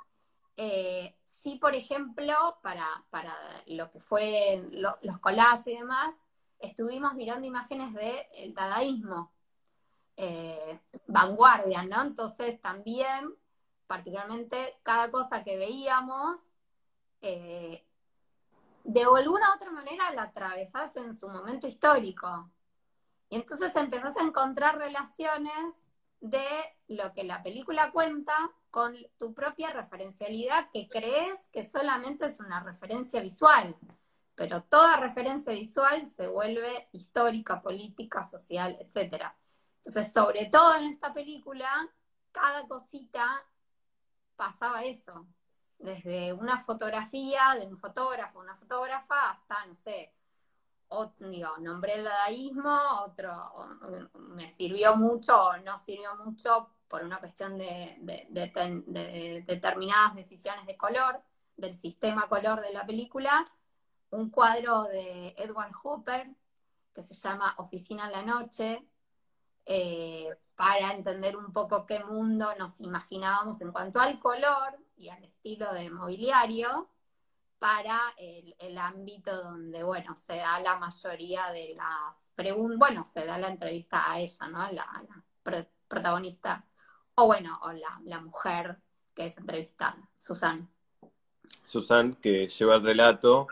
[0.57, 3.35] Eh, sí, por ejemplo, para, para
[3.67, 6.15] lo que fue los collages y demás,
[6.59, 9.31] estuvimos mirando imágenes del dadaísmo,
[10.17, 12.01] eh, vanguardia, ¿no?
[12.01, 13.35] Entonces también,
[13.87, 16.39] particularmente, cada cosa que veíamos,
[17.21, 17.85] eh,
[18.83, 22.49] de alguna u otra manera la atravesás en su momento histórico.
[23.29, 25.75] Y entonces empezás a encontrar relaciones
[26.21, 26.47] de
[26.87, 28.35] lo que la película cuenta
[28.75, 33.73] con tu propia referencialidad que crees que solamente es una referencia visual
[34.35, 39.31] pero toda referencia visual se vuelve histórica, política, social, etc.
[39.77, 41.69] Entonces, sobre todo en esta película,
[42.31, 43.41] cada cosita
[44.35, 45.25] pasaba eso.
[45.77, 50.13] Desde una fotografía de un fotógrafo, una fotógrafa, hasta, no sé,
[51.19, 53.31] digo, nombré el dadaísmo, otro
[54.13, 57.97] me sirvió mucho o no sirvió mucho por una cuestión de
[59.47, 61.21] determinadas decisiones de color,
[61.57, 63.45] del sistema color de la película,
[64.11, 66.27] un cuadro de Edward Hopper
[66.93, 68.81] que se llama Oficina en la Noche,
[69.65, 75.23] eh, para entender un poco qué mundo nos imaginábamos en cuanto al color y al
[75.25, 76.89] estilo de mobiliario
[77.59, 83.37] para el, ámbito donde, bueno, se da la mayoría de las preguntas, bueno, se da
[83.37, 84.71] la entrevista a ella, ¿no?
[84.71, 84.87] La,
[85.87, 86.65] protagonista,
[87.15, 88.77] o bueno, o la, la mujer
[89.13, 90.69] que es entrevistada, Susan.
[91.63, 93.47] Susan, que lleva el relato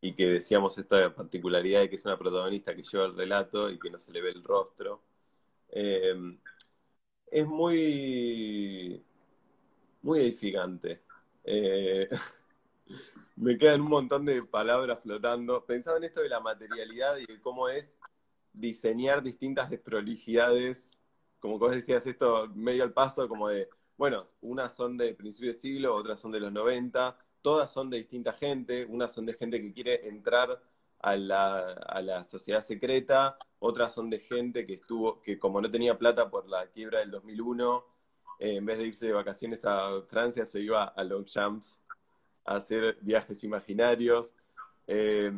[0.00, 3.78] y que decíamos esta particularidad de que es una protagonista que lleva el relato y
[3.78, 5.02] que no se le ve el rostro.
[5.70, 6.14] Eh,
[7.30, 9.02] es muy,
[10.02, 11.02] muy edificante.
[11.44, 12.08] Eh,
[13.36, 15.64] me quedan un montón de palabras flotando.
[15.64, 17.94] Pensaba en esto de la materialidad y de cómo es
[18.52, 20.92] diseñar distintas desprolijidades,
[21.42, 23.68] como vos decías, esto medio al paso, como de,
[23.98, 27.98] bueno, unas son de principio de siglo, otras son de los 90, todas son de
[27.98, 30.62] distinta gente, unas son de gente que quiere entrar
[31.00, 36.30] a la, sociedad secreta, otras son de gente que estuvo, que como no tenía plata
[36.30, 37.84] por la quiebra del 2001,
[38.38, 41.80] eh, en vez de irse de vacaciones a Francia, se iba a Longchamps
[42.44, 44.32] a hacer viajes imaginarios.
[44.86, 45.32] Eh,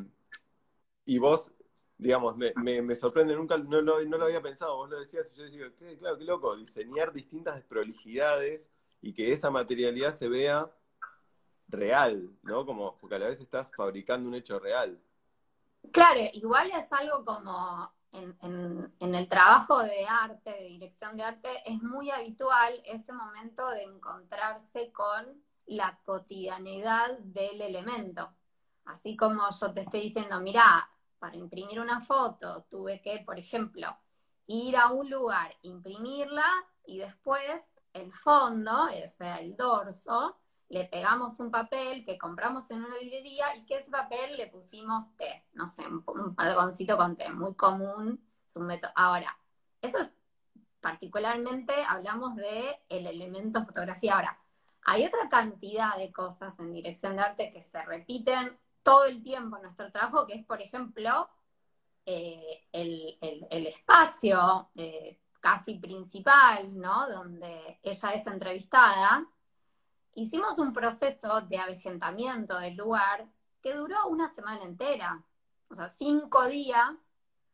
[1.07, 1.51] y vos,
[1.97, 5.37] digamos, me, me, sorprende, nunca no lo, no lo, había pensado, vos lo decías y
[5.37, 8.71] yo decía, claro, qué loco, diseñar distintas desprolijidades
[9.01, 10.71] y que esa materialidad se vea
[11.69, 12.67] real, ¿no?
[12.67, 15.01] Como, porque a la vez estás fabricando un hecho real.
[15.93, 18.37] Claro, igual es algo como en,
[19.01, 23.83] en, el trabajo de arte, de dirección de arte, es muy habitual ese momento de
[23.83, 28.31] encontrarse con la cotidianidad del elemento.
[28.85, 30.89] Así como yo te estoy diciendo, mira,
[31.25, 33.97] para imprimir una foto tuve que, por ejemplo,
[34.47, 36.45] ir a un lugar, imprimirla
[36.85, 37.63] y después
[37.95, 40.37] el fondo, o sea, el dorso,
[40.69, 45.17] le pegamos un papel que compramos en una librería y que ese papel le pusimos
[45.17, 46.35] té, no sé, un, un
[46.99, 48.89] con té, muy común, es.
[48.95, 49.35] Ahora,
[49.81, 50.13] eso es
[50.83, 54.17] particularmente, hablamos de el elemento fotografía.
[54.17, 54.39] Ahora,
[54.83, 59.59] hay otra cantidad de cosas en dirección de arte que se repiten todo el tiempo
[59.59, 61.29] nuestro trabajo, que es, por ejemplo,
[62.07, 67.09] eh, el, espacio eh, casi principal, ¿no?
[67.09, 69.27] Donde ella es entrevistada,
[70.15, 73.27] hicimos un proceso de avejentamiento del lugar
[73.63, 75.25] que duró una semana entera,
[75.69, 77.11] o sea, cinco días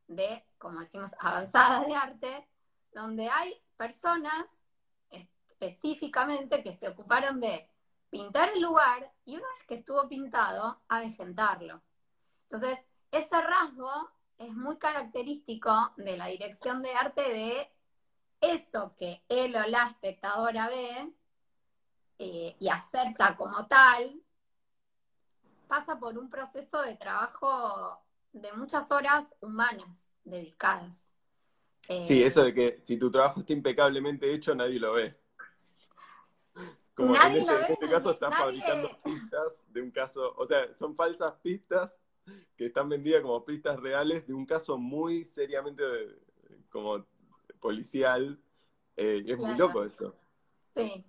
[0.08, 2.48] de, como decimos, avanzada de arte,
[2.92, 4.50] donde hay personas
[5.10, 7.69] específicamente que se ocuparon de
[8.10, 11.80] pintar el lugar y una vez que estuvo pintado, avejentarlo.
[12.42, 12.78] Entonces,
[13.10, 17.70] ese rasgo es muy característico de la dirección de arte de
[18.40, 21.12] eso que él o la espectadora ve
[22.18, 24.20] eh, y acepta como tal,
[25.68, 28.02] pasa por un proceso de trabajo
[28.32, 30.96] de muchas horas humanas dedicadas.
[31.86, 35.16] sí, eh, eso de que si tu trabajo está impecablemente hecho, nadie lo ve.
[37.00, 40.46] Como nadie este, lo ve, en este caso están fabricando pistas de un caso, o
[40.46, 42.00] sea, son falsas pistas
[42.56, 45.82] que están vendidas como pistas reales de un caso muy seriamente
[46.70, 47.04] como
[47.58, 48.38] policial.
[48.96, 50.14] Eh, es muy loco eso.
[50.74, 51.04] Sí,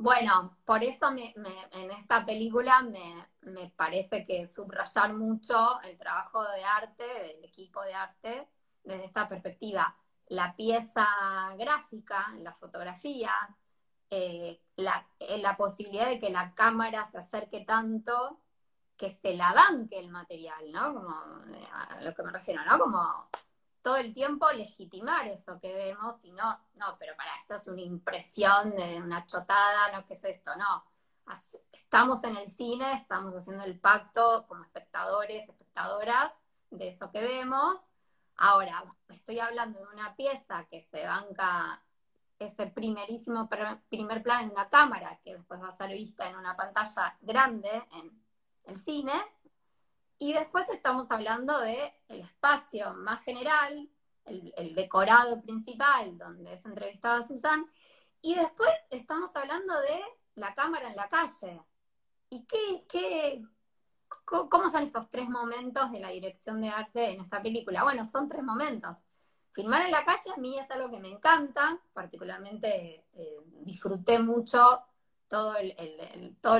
[0.00, 1.34] bueno, por eso me,
[1.72, 7.92] en esta película me, parece que subrayar mucho el trabajo de arte, del equipo de
[7.92, 8.48] arte,
[8.82, 9.94] desde esta perspectiva.
[10.28, 11.06] La pieza
[11.58, 13.30] gráfica, la fotografía,
[14.10, 18.40] eh, la, eh, la, posibilidad de que la cámara se acerque tanto
[18.96, 20.92] que se la banque el material, ¿no?
[20.94, 21.10] Como
[21.54, 22.78] eh, a lo que me refiero, ¿no?
[22.78, 23.28] Como
[23.82, 27.80] todo el tiempo legitimar eso que vemos y no, no, pero para esto es una
[27.80, 30.54] impresión de una chotada, no, ¿qué es esto?
[30.56, 30.84] No.
[31.72, 36.32] Estamos en el cine, estamos haciendo el pacto como espectadores, espectadoras
[36.70, 37.78] de eso que vemos.
[38.36, 41.82] Ahora, estoy hablando de una pieza que se banca
[42.40, 43.48] ese primerísimo
[43.88, 47.70] primer plano en una cámara que después va a ser vista en una pantalla grande
[47.92, 48.10] en
[48.64, 49.12] el cine,
[50.18, 53.88] y después estamos hablando de el espacio más general,
[54.26, 57.66] el, decorado principal, donde es entrevistada Susan,
[58.20, 60.00] y después estamos hablando de
[60.34, 61.62] la cámara en la calle.
[62.28, 63.42] ¿Y qué, qué,
[64.24, 67.82] cómo son estos tres momentos de la dirección de arte en esta película?
[67.82, 68.98] Bueno, son tres momentos.
[69.52, 74.82] Filmar en la calle a mí es algo que me encanta, particularmente eh, disfruté mucho
[75.26, 75.54] todo,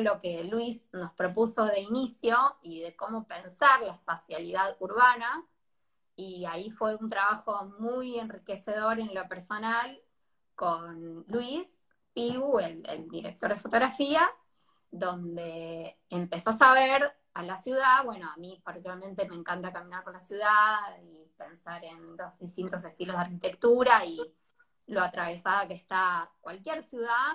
[0.00, 5.44] lo que Luis nos propuso de inicio y de cómo pensar la espacialidad urbana.
[6.14, 10.00] Y ahí fue un trabajo muy enriquecedor en lo personal
[10.54, 11.80] con Luis
[12.12, 14.30] Pigu, el, el director de fotografía,
[14.90, 20.12] donde empezó a saber a la ciudad, bueno, a mí particularmente me encanta caminar por
[20.12, 20.78] la ciudad
[21.40, 24.20] pensar en los distintos estilos de arquitectura y
[24.86, 27.32] lo atravesada que está cualquier ciudad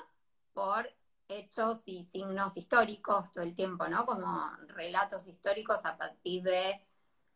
[0.54, 0.88] por
[1.28, 4.06] hechos y signos históricos todo el tiempo, ¿no?
[4.06, 4.30] Como
[4.68, 6.86] relatos históricos a partir de,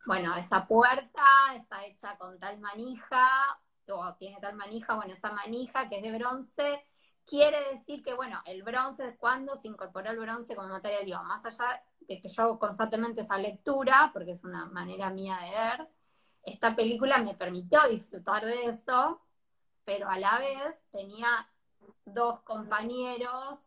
[0.06, 1.24] bueno, esa puerta
[1.56, 3.28] está hecha con tal manija,
[3.88, 6.84] o tiene tal manija, bueno, esa manija que es de bronce,
[7.26, 11.22] quiere decir que, bueno, el bronce es cuando se incorporó el bronce como material, digo,
[11.24, 15.50] más allá de que yo hago constantemente esa lectura, porque es una manera mía de
[15.50, 15.88] ver,
[16.42, 19.20] esta película me permitió disfrutar de eso,
[19.84, 21.48] pero a la vez tenía
[22.04, 23.58] dos compañeros,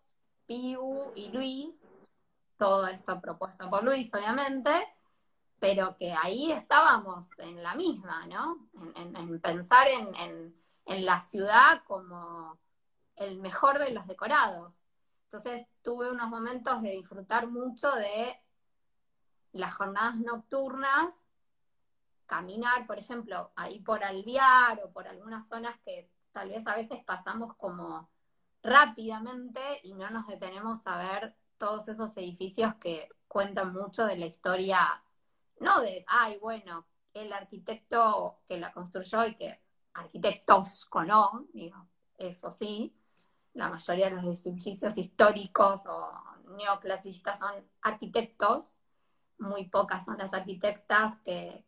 [0.46, 1.76] Piu y Luis,
[2.58, 4.72] todo esto propuesto por Luis, obviamente,
[5.60, 8.68] pero que ahí estábamos en la misma, ¿no?
[8.96, 10.54] En, pensar en,
[10.86, 12.60] la ciudad como
[13.16, 14.74] el mejor de los decorados.
[15.26, 18.38] Entonces tuve unos momentos de disfrutar mucho de
[19.54, 21.14] las jornadas nocturnas,
[22.26, 27.04] caminar, por ejemplo, ahí por Alviar o por algunas zonas que tal vez a veces
[27.06, 28.10] pasamos como
[28.64, 34.26] rápidamente y no nos detenemos a ver todos esos edificios que cuentan mucho de la
[34.26, 35.04] historia
[35.60, 39.62] no de, ay, bueno, el arquitecto que la construyó y que
[39.94, 41.88] arquitectos con O, digo,
[42.18, 42.96] eso sí,
[43.54, 46.12] la mayoría de los edificios históricos o
[46.58, 48.78] neoclasistas son arquitectos,
[49.38, 51.66] muy pocas son las arquitectas que,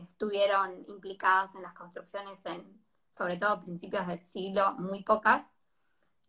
[0.00, 5.46] estuvieron implicadas en las construcciones en, sobre todo a principios del siglo, muy pocas.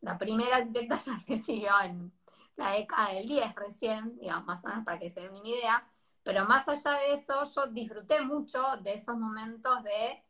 [0.02, 2.12] La primera arquitecta se recibió en
[2.56, 5.88] la década del 10 recién, digamos, más o menos para que se den una idea,
[6.24, 10.24] pero más allá de eso, yo disfruté mucho de esos momentos de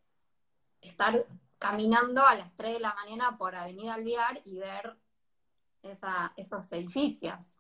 [0.82, 1.26] estar
[1.58, 4.98] caminando a las 3 de la mañana por Avenida Alviar y ver
[6.36, 7.56] esos edificios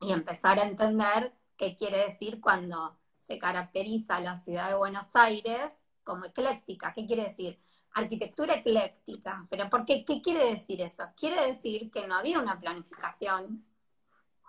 [0.00, 5.84] y empezar a entender qué quiere decir cuando se caracteriza la ciudad de Buenos Aires
[6.04, 6.92] como ecléctica.
[6.94, 7.58] ¿Qué quiere decir?
[7.94, 9.46] Arquitectura ecléctica.
[9.50, 10.04] ¿Pero por qué?
[10.04, 11.04] ¿Qué quiere decir eso?
[11.16, 13.64] Quiere decir que no había una planificación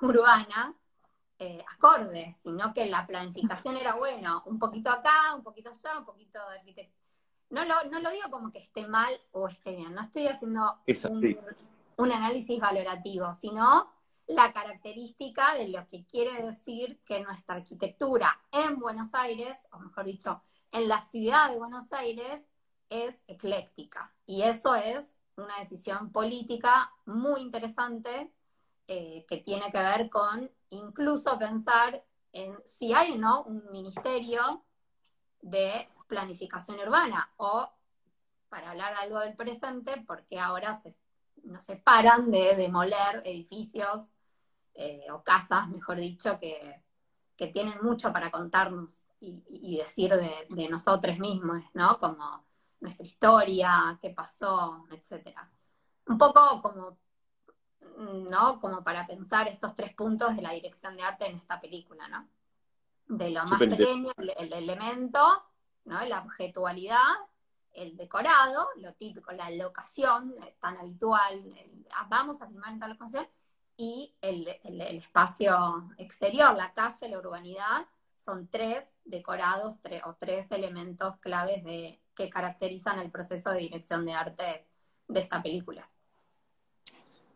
[0.01, 0.75] urbana
[1.39, 6.05] eh, acordes, sino que la planificación era, bueno, un poquito acá, un poquito allá, un
[6.05, 6.97] poquito de arquitectura.
[7.49, 10.79] No lo, no lo digo como que esté mal o esté bien, no estoy haciendo
[11.97, 13.93] un, análisis valorativo, sino
[14.27, 20.05] la característica de lo que quiere decir que nuestra arquitectura en Buenos Aires, o mejor
[20.05, 20.41] dicho,
[20.71, 22.41] en la ciudad de Buenos Aires,
[22.89, 24.13] es ecléctica.
[24.25, 28.31] Y eso es una decisión política muy interesante
[28.87, 34.63] eh, que tiene que ver con incluso pensar en si hay o no un ministerio
[35.41, 37.69] de planificación urbana o,
[38.49, 40.81] para hablar algo del presente, porque ahora
[41.43, 44.13] no se paran de demoler edificios
[44.77, 46.83] eh, o casas, mejor dicho, que,
[47.51, 51.99] tienen mucho para contarnos y, decir de, de, nosotros mismos, ¿no?
[51.99, 52.45] Como
[52.79, 55.47] nuestra historia, qué pasó, etcétera.
[56.07, 56.97] Un poco como
[57.97, 58.59] ¿no?
[58.59, 62.27] Como para pensar estos tres puntos de la dirección de arte en esta película, ¿no?
[63.07, 65.19] De lo más pequeño, el, elemento,
[65.85, 66.05] ¿no?
[66.05, 67.13] La objetualidad,
[67.71, 71.41] el decorado, lo típico, la locación eh, tan habitual,
[71.95, 72.97] ah, vamos a filmar en tal
[73.77, 74.47] y el,
[74.79, 75.55] espacio
[75.97, 77.85] exterior, la calle, la urbanidad,
[78.17, 79.75] son tres decorados
[80.05, 84.65] o tres elementos claves de, que caracterizan el proceso de dirección de arte
[85.07, 85.87] de esta película.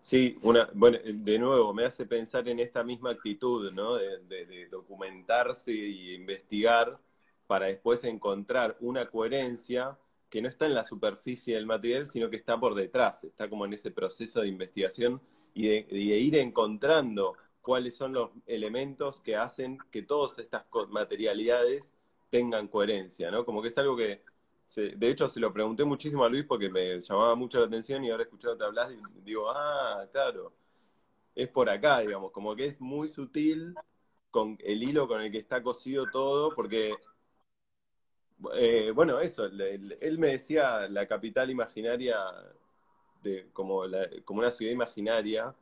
[0.01, 3.95] Sí, una, bueno, de nuevo, me hace pensar en esta misma actitud, ¿no?
[3.95, 6.97] De, documentarse e investigar
[7.45, 9.97] para después encontrar una coherencia
[10.31, 13.65] que no está en la superficie del material, sino que está por detrás, está como
[13.65, 15.21] en ese proceso de investigación
[15.53, 21.93] y de, ir encontrando cuáles son los elementos que hacen que todas estas materialidades
[22.29, 23.45] tengan coherencia, ¿no?
[23.45, 24.23] Como que es algo que
[24.73, 28.09] de hecho, se lo pregunté muchísimo a Luis porque me llamaba mucho la atención y
[28.09, 28.87] ahora escuchándote hablar
[29.25, 30.53] digo, ah, claro,
[31.35, 33.75] es por acá, digamos, como que es muy sutil
[34.29, 36.95] con el hilo con el que está cosido todo, porque,
[38.55, 42.17] eh, bueno, eso, él, me decía la capital imaginaria,
[43.53, 43.83] como,
[44.25, 45.53] como una ciudad imaginaria,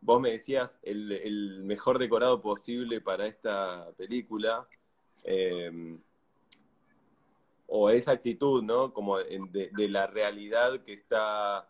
[0.00, 4.66] vos me decías el, el mejor decorado posible para esta película.
[5.24, 5.98] Eh,
[7.66, 8.92] o esa actitud, ¿no?
[8.92, 11.68] Como de, la realidad que está...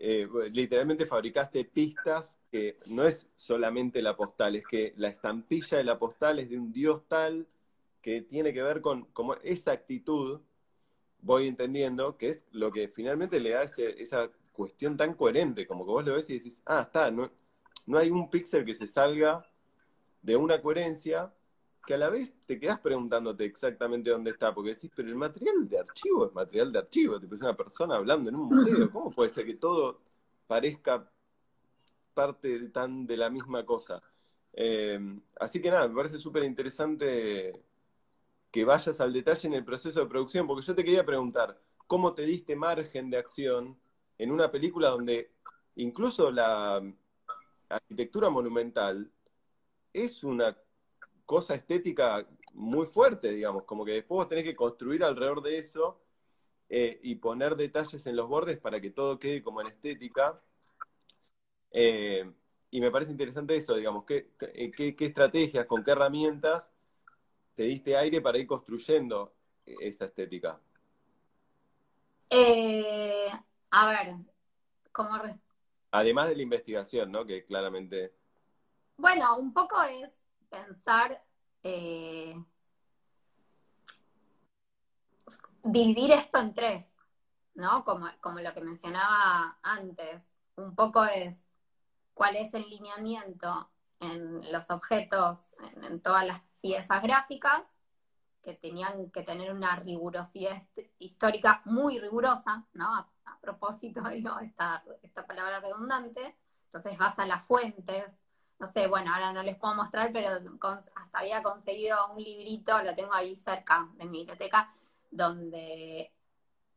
[0.00, 5.84] Eh, literalmente fabricaste pistas que no es solamente la postal, es que la estampilla de
[5.84, 7.48] la postal es de un dios tal
[8.02, 10.40] que tiene que ver con como esa actitud,
[11.20, 15.92] voy entendiendo, que es lo que finalmente le da esa cuestión tan coherente, como que
[15.92, 17.30] vos lo ves y decís, ah, está, no,
[17.86, 19.46] no hay un píxel que se salga
[20.22, 21.32] de una coherencia
[21.86, 25.66] que a la vez te quedas preguntándote exactamente dónde está, porque decís, pero el material
[25.68, 29.10] de archivo es material de archivo, te es una persona hablando en un museo, ¿cómo
[29.10, 30.00] puede ser que todo
[30.46, 31.10] parezca
[32.12, 34.02] parte de, tan de la misma cosa?
[34.52, 35.00] Eh,
[35.40, 37.52] así que nada, me parece súper interesante
[38.50, 42.14] que vayas al detalle en el proceso de producción, porque yo te quería preguntar, ¿cómo
[42.14, 43.78] te diste margen de acción
[44.18, 45.32] en una película donde
[45.76, 46.82] incluso la
[47.68, 49.10] arquitectura monumental
[49.92, 50.56] es una
[51.26, 56.00] cosa estética muy fuerte, digamos, como que después vos tenés que construir alrededor de eso
[56.68, 60.40] eh, y poner detalles en los bordes para que todo quede como en estética.
[61.70, 62.30] Eh,
[62.70, 64.30] y me parece interesante eso, digamos, ¿qué,
[64.76, 66.70] qué, qué estrategias, con qué herramientas
[67.58, 69.34] te diste aire para ir construyendo
[69.66, 70.60] esa estética?
[72.30, 73.28] Eh,
[73.72, 74.14] a ver,
[74.92, 75.20] como...
[75.90, 77.26] Además de la investigación, ¿no?
[77.26, 78.14] Que claramente...
[78.96, 81.20] Bueno, un poco es pensar,
[81.64, 82.40] eh,
[85.64, 86.92] dividir esto en tres,
[87.54, 87.84] ¿no?
[87.84, 90.22] Como, como lo que mencionaba antes.
[90.54, 91.48] Un poco es
[92.14, 93.68] cuál es el lineamiento
[93.98, 95.48] en los objetos,
[95.82, 97.62] en todas las piezas gráficas
[98.42, 100.62] que tenían que tener una rigurosidad
[100.98, 102.94] histórica muy rigurosa, ¿no?
[102.94, 103.08] A,
[103.40, 106.36] propósito, digo, esta, esta palabra redundante.
[106.64, 108.16] Entonces vas a las fuentes,
[108.58, 112.94] no sé, bueno, ahora no les puedo mostrar, pero hasta había conseguido un librito, lo
[112.94, 114.68] tengo ahí cerca de mi biblioteca,
[115.10, 116.12] donde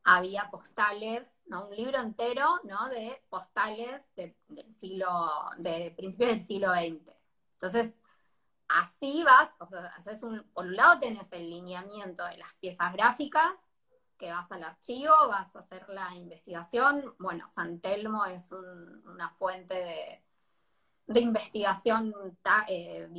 [0.03, 1.67] había postales, ¿no?
[1.67, 2.89] Un libro entero, ¿no?
[2.89, 4.35] De postales del
[4.71, 5.07] siglo,
[5.57, 7.15] de principios del siglo XX.
[7.53, 7.93] Entonces,
[8.79, 12.93] así vas, o sea, haces un, por un lado tenés el lineamiento de las piezas
[12.93, 13.51] gráficas,
[14.21, 17.15] que vas al archivo, vas a hacer la investigación.
[17.17, 19.73] Bueno, San Telmo es una fuente
[21.07, 22.13] de, investigación
[22.69, 23.09] eh,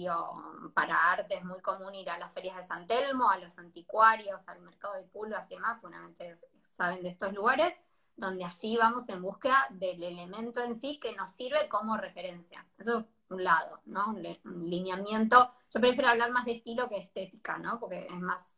[0.72, 4.48] para arte, es muy común ir a las ferias de San Telmo, a los anticuarios,
[4.48, 6.36] al mercado de pulgas y demás, seguramente
[6.68, 7.74] saben de estos lugares,
[8.16, 12.64] donde allí vamos en búsqueda del elemento en sí que nos sirve como referencia.
[12.78, 14.10] Eso un lado, ¿no?
[14.10, 14.22] Un,
[14.68, 15.50] lineamiento.
[15.70, 17.78] Yo prefiero hablar más de estilo que estética, ¿no?
[17.78, 18.52] Porque es más,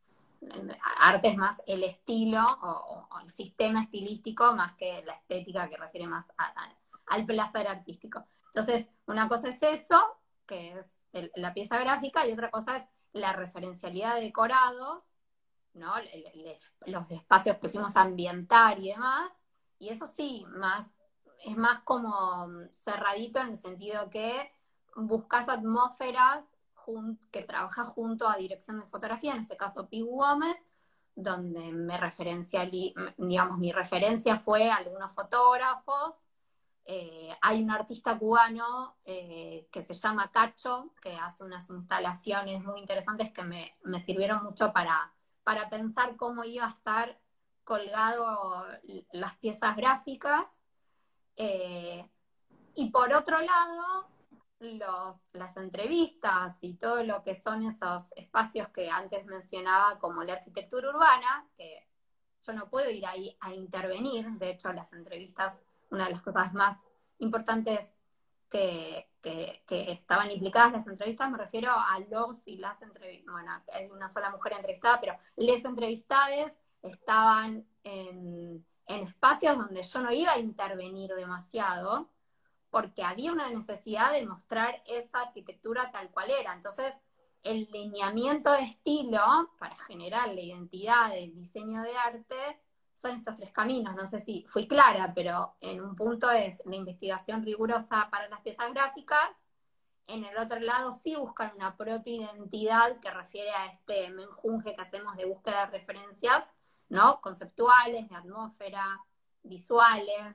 [1.01, 6.07] arte es más el estilo o, el sistema estilístico más que la estética que refiere
[6.07, 6.27] más
[7.07, 8.25] al placer artístico.
[8.47, 10.03] Entonces, una cosa es eso,
[10.47, 15.05] que es la pieza gráfica, y otra cosa es la referencialidad de decorados,
[15.73, 15.93] ¿no?
[16.87, 19.33] los espacios que fuimos a ambientar y demás,
[19.79, 20.95] y eso sí, más
[21.45, 24.51] es más como cerradito en el sentido que
[24.97, 26.47] buscas atmósferas
[27.31, 30.57] que trabaja junto a dirección de fotografía, en este caso Pi Gómez,
[31.15, 32.69] donde me referencia,
[33.17, 36.25] digamos, mi referencia fue a algunos fotógrafos.
[36.85, 42.81] Eh, hay un artista cubano eh, que se llama Cacho, que hace unas instalaciones muy
[42.81, 45.15] interesantes que me, sirvieron mucho para,
[45.45, 47.19] para pensar cómo iba a estar
[47.63, 48.67] colgado
[49.13, 50.45] las piezas gráficas.
[51.37, 52.07] Eh,
[52.75, 54.09] y por otro lado,
[54.65, 60.91] las entrevistas y todo lo que son esos espacios que antes mencionaba como la arquitectura
[60.91, 61.87] urbana, que
[62.43, 66.53] yo no puedo ir ahí a intervenir, de hecho las entrevistas, una de las cosas
[66.53, 66.79] más
[67.19, 67.91] importantes
[68.51, 69.09] que,
[69.71, 74.31] estaban implicadas las entrevistas, me refiero a los y las entrevistas, bueno, hay una sola
[74.31, 81.15] mujer entrevistada, pero les entrevistades estaban en, en espacios donde yo no iba a intervenir
[81.15, 82.11] demasiado,
[82.75, 86.53] porque había una necesidad de mostrar esa arquitectura tal cual era.
[86.53, 86.93] Entonces,
[87.45, 89.21] el lineamiento de estilo
[89.61, 92.61] para generar la identidad del diseño de arte
[92.93, 93.95] son estos tres caminos.
[93.95, 98.41] No sé si fui clara, pero en un punto es la investigación rigurosa para las
[98.41, 99.31] piezas gráficas,
[100.09, 104.83] en el otro lado sí buscan una propia identidad que refiere a este menjunje que
[104.83, 106.45] hacemos de búsqueda de referencias,
[106.89, 107.21] ¿no?
[107.21, 108.85] Conceptuales, de atmósfera,
[109.45, 110.35] visuales,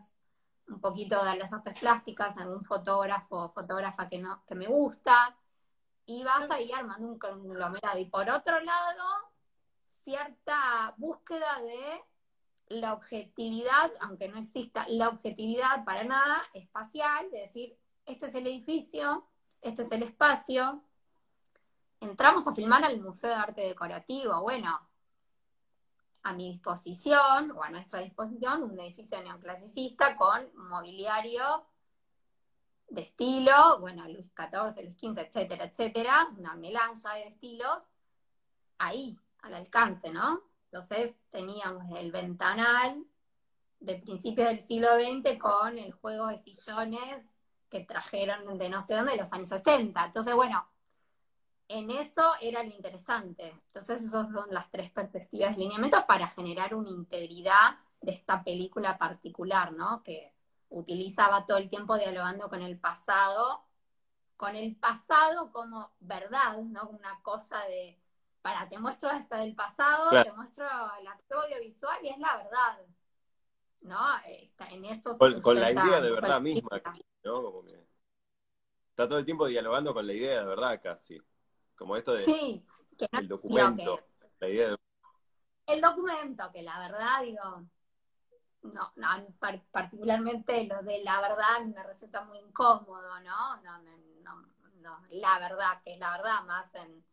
[0.69, 5.35] un poquito de las artes plásticas, algún fotógrafo o fotógrafa que, no, que me gusta,
[6.05, 7.99] y vas ahí armando un conglomerado.
[7.99, 9.05] Y por otro lado,
[10.03, 12.01] cierta búsqueda de
[12.79, 18.47] la objetividad, aunque no exista la objetividad para nada, espacial, de decir, este es el
[18.47, 19.27] edificio,
[19.61, 20.83] este es el espacio.
[21.99, 24.88] Entramos a filmar al Museo de Arte Decorativo, bueno,
[26.29, 31.65] a mi disposición o a nuestra disposición un edificio neoclasicista con mobiliario
[32.87, 37.83] de estilo, bueno, Luis XIV, Luis XV, etcétera, etcétera, una melange de estilos,
[38.77, 40.43] ahí, al alcance, ¿no?
[40.65, 43.03] Entonces teníamos el ventanal
[43.79, 47.35] de principios del siglo XX con el juego de sillones
[47.71, 50.05] que trajeron de no sé dónde, de los años 60.
[50.05, 50.67] Entonces, bueno,
[51.69, 53.53] en eso era lo interesante.
[53.67, 58.97] Entonces, esas son las tres perspectivas de lineamiento para generar una integridad de esta película
[58.97, 60.01] particular, ¿no?
[60.03, 60.33] Que
[60.69, 63.65] utilizaba todo el tiempo dialogando con el pasado,
[64.35, 66.89] con el pasado como verdad, ¿no?
[66.89, 67.99] Una cosa de,
[68.41, 70.65] para, te muestro esto del pasado, te muestro
[70.99, 72.79] el acto audiovisual y es la verdad.
[73.81, 73.99] ¿No?
[74.25, 76.81] Está en eso con, con la idea de verdad misma,
[77.23, 77.43] ¿no?
[77.43, 77.79] Como que
[78.89, 81.21] está todo el tiempo dialogando con la idea de verdad casi.
[81.79, 82.65] Como esto de sí,
[82.97, 84.01] que el documento,
[84.41, 84.75] la idea
[85.65, 87.63] El documento, que la verdad, digo,
[88.63, 89.07] no, no,
[89.71, 93.61] particularmente lo de la verdad me resulta muy incómodo, ¿no?
[93.61, 94.49] No, no,
[94.81, 97.05] no, la verdad, que es la verdad, más en...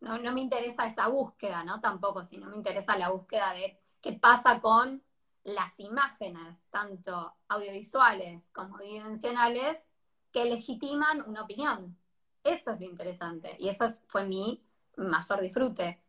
[0.00, 1.82] No, no me interesa esa búsqueda, ¿no?
[1.82, 5.04] Tampoco, sino me interesa la búsqueda de qué pasa con
[5.44, 9.78] las imágenes, tanto audiovisuales como bidimensionales,
[10.32, 11.98] que legitiman una opinión.
[12.46, 14.62] Eso es lo interesante y eso fue mi
[14.96, 16.00] mayor disfrute.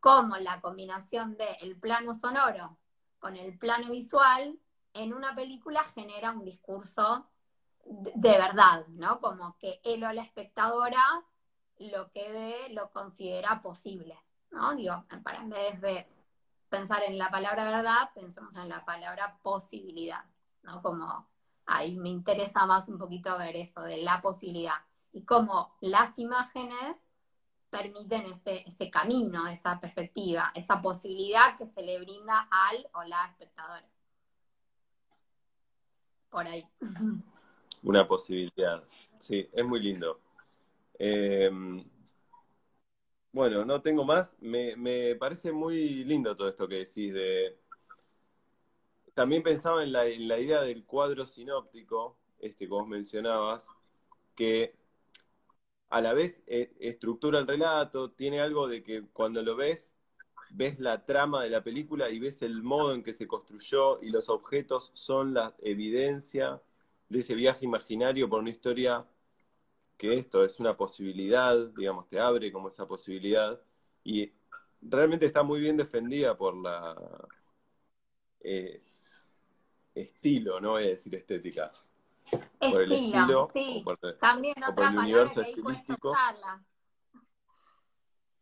[0.00, 2.78] Como la combinación de el plano sonoro
[3.18, 4.58] con el plano visual
[4.94, 7.28] en una película genera un discurso
[7.84, 9.20] de, verdad, ¿no?
[9.20, 11.04] Como que él o la espectadora
[11.78, 14.18] lo que ve lo considera posible,
[14.50, 14.74] ¿no?
[14.74, 16.08] Digo, para en vez de
[16.70, 20.24] pensar en la palabra verdad, pensemos en la palabra posibilidad,
[20.62, 20.80] ¿no?
[20.80, 21.28] Como
[21.66, 24.76] ahí me interesa más un poquito ver eso de la posibilidad
[25.12, 26.96] y cómo las imágenes
[27.70, 33.88] permiten ese, camino, esa perspectiva, esa posibilidad que se le brinda al o la espectadora.
[36.28, 36.66] Por ahí.
[37.82, 38.84] Una posibilidad.
[39.20, 40.20] Sí, es muy lindo.
[40.98, 41.82] Em,
[43.32, 44.36] bueno, no tengo más.
[44.40, 47.58] Me, me, parece muy lindo todo esto que decís de...
[49.14, 53.66] También pensaba en la, en la idea del cuadro sinóptico, este que vos mencionabas,
[54.34, 54.74] que
[55.92, 59.90] a la vez eh, estructura el relato, tiene algo de que cuando lo ves,
[60.50, 64.10] ves la trama de la película y ves el modo en que se construyó y
[64.10, 66.62] los objetos son la evidencia
[67.10, 69.06] de ese viaje imaginario por una historia
[69.98, 73.60] que esto es una posibilidad, digamos, te abre como esa posibilidad
[74.02, 74.32] y
[74.80, 76.96] realmente está muy bien defendida por la
[78.40, 78.80] eh,
[79.94, 81.70] estilo, no voy a decir estética,
[82.60, 83.84] Estilo, sí.
[84.20, 86.64] También otra palabra que ahí cuesta usarla.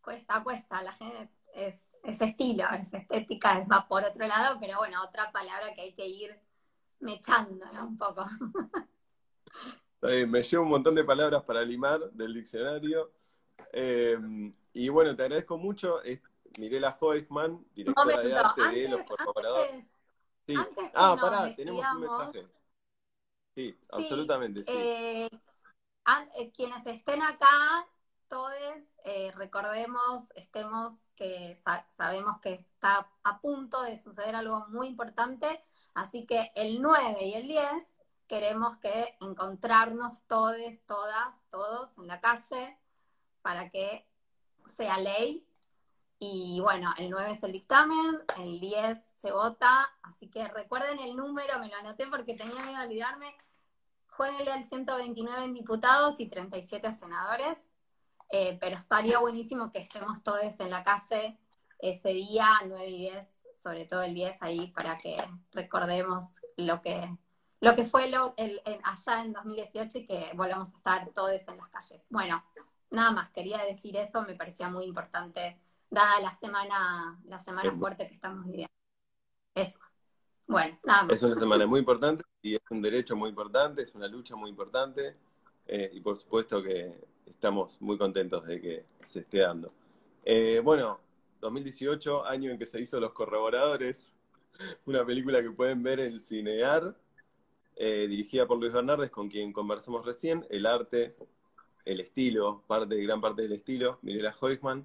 [0.02, 0.82] Cuesta, cuesta.
[0.82, 5.31] La gente es, es estilo, es estética, es más por otro lado, pero bueno, otra
[5.32, 6.39] palabra que hay que ir
[7.01, 7.86] mechando, ¿no?
[7.86, 8.24] Un poco.
[10.02, 13.12] me llevo un montón de palabras para limar del diccionario.
[13.73, 16.02] Em, y bueno, te agradezco mucho.
[16.02, 16.20] Es
[16.59, 19.86] Mirela Hoisman, directora de arte de Los Colaboradores.
[20.47, 20.55] Sí.
[20.94, 22.47] ah, pará, tenemos un mensaje.
[23.61, 24.73] Sí, absolutamente, sí.
[24.74, 25.31] Eh,
[26.39, 27.87] eh, quienes estén acá,
[28.28, 28.53] todos
[29.05, 31.59] eh, recordemos, estemos que
[31.97, 35.62] sabemos que está a punto de suceder algo muy importante,
[35.95, 37.65] así que el 9 y el 10
[38.27, 40.57] queremos que encontrarnos todos,
[40.87, 42.78] todas, todos en la calle
[43.43, 44.07] para que
[44.77, 45.45] sea ley.
[46.19, 51.16] Y bueno, el 9 es el dictamen, el 10 se vota, así que recuerden el
[51.16, 53.37] número, me lo anoté porque tenía miedo de olvidarme,
[54.20, 57.59] jueguenle al 129 en diputados y 37 senadores,
[58.28, 61.38] eh, pero estaría buenísimo que estemos todos en la calle
[61.78, 65.16] ese día, 9 y 10, sobre todo el 10 ahí, para que
[65.52, 66.26] recordemos
[66.59, 67.16] lo que,
[67.62, 71.56] lo que fue lo, el, allá en 2018 y que volvamos a estar todos en
[71.56, 72.05] las calles.
[72.10, 72.44] Bueno,
[72.90, 78.06] nada más, quería decir eso, me parecía muy importante, dada la semana, la semana fuerte
[78.06, 78.74] que estamos viviendo.
[79.55, 79.78] Eso.
[81.09, 84.51] Es una semana muy importante y es un derecho muy importante, es una lucha muy
[84.51, 85.14] importante
[85.66, 89.72] eh, y por supuesto que estamos muy contentos de que se esté dando.
[90.24, 90.98] Eh, bueno,
[91.40, 94.12] 2018, año en que se hizo Los Corroboradores,
[94.86, 96.97] una película que pueden ver en Cinear,
[97.77, 101.14] eh, dirigida por Luis Bernardes, con quien conversamos recién, el arte,
[101.85, 104.85] el estilo, parte, gran parte del estilo, Mirela Heusman.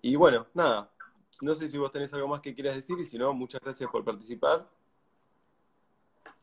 [0.00, 0.90] y bueno, nada,
[1.40, 3.90] no sé si vos tenés algo más que quieras decir y si no, muchas gracias
[3.90, 4.68] por participar.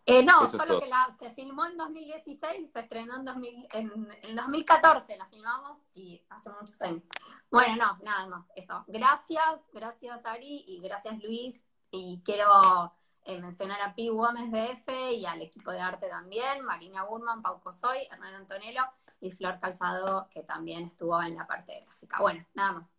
[0.08, 4.36] Eh, no, solo que la, se filmó en 2016 y se estrenó en, 2000, en,
[4.36, 7.02] 2014, la filmamos y hace muchos años.
[7.50, 8.84] Bueno, no, nada más, eso.
[8.88, 11.66] Gracias, gracias Ari y gracias Luis.
[11.90, 12.94] Y quiero
[13.24, 17.42] eh, mencionar a Pi Gómez de F y al equipo de arte también, Marina Gurman,
[17.42, 18.84] Pau Cosoy, Hernán Antonello
[19.20, 22.18] y Flor Calzado, que también estuvo en la parte gráfica.
[22.20, 22.92] Bueno, nada más.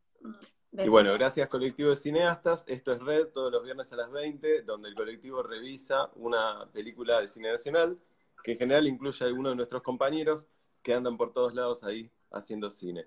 [0.79, 2.65] Y bueno, gracias colectivo de cineastas.
[2.67, 7.21] Esto es Red todos los viernes a las 20, donde el colectivo revisa una película
[7.21, 7.99] de cine nacional,
[8.43, 10.47] que en general incluye a algunos de nuestros compañeros
[10.83, 13.07] que andan por todos lados ahí haciendo cine.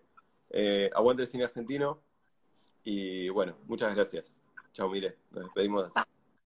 [0.50, 2.02] Eh, aguante el cine argentino
[2.84, 4.42] y bueno, muchas gracias.
[4.74, 6.19] Chao, Mire, nos despedimos así.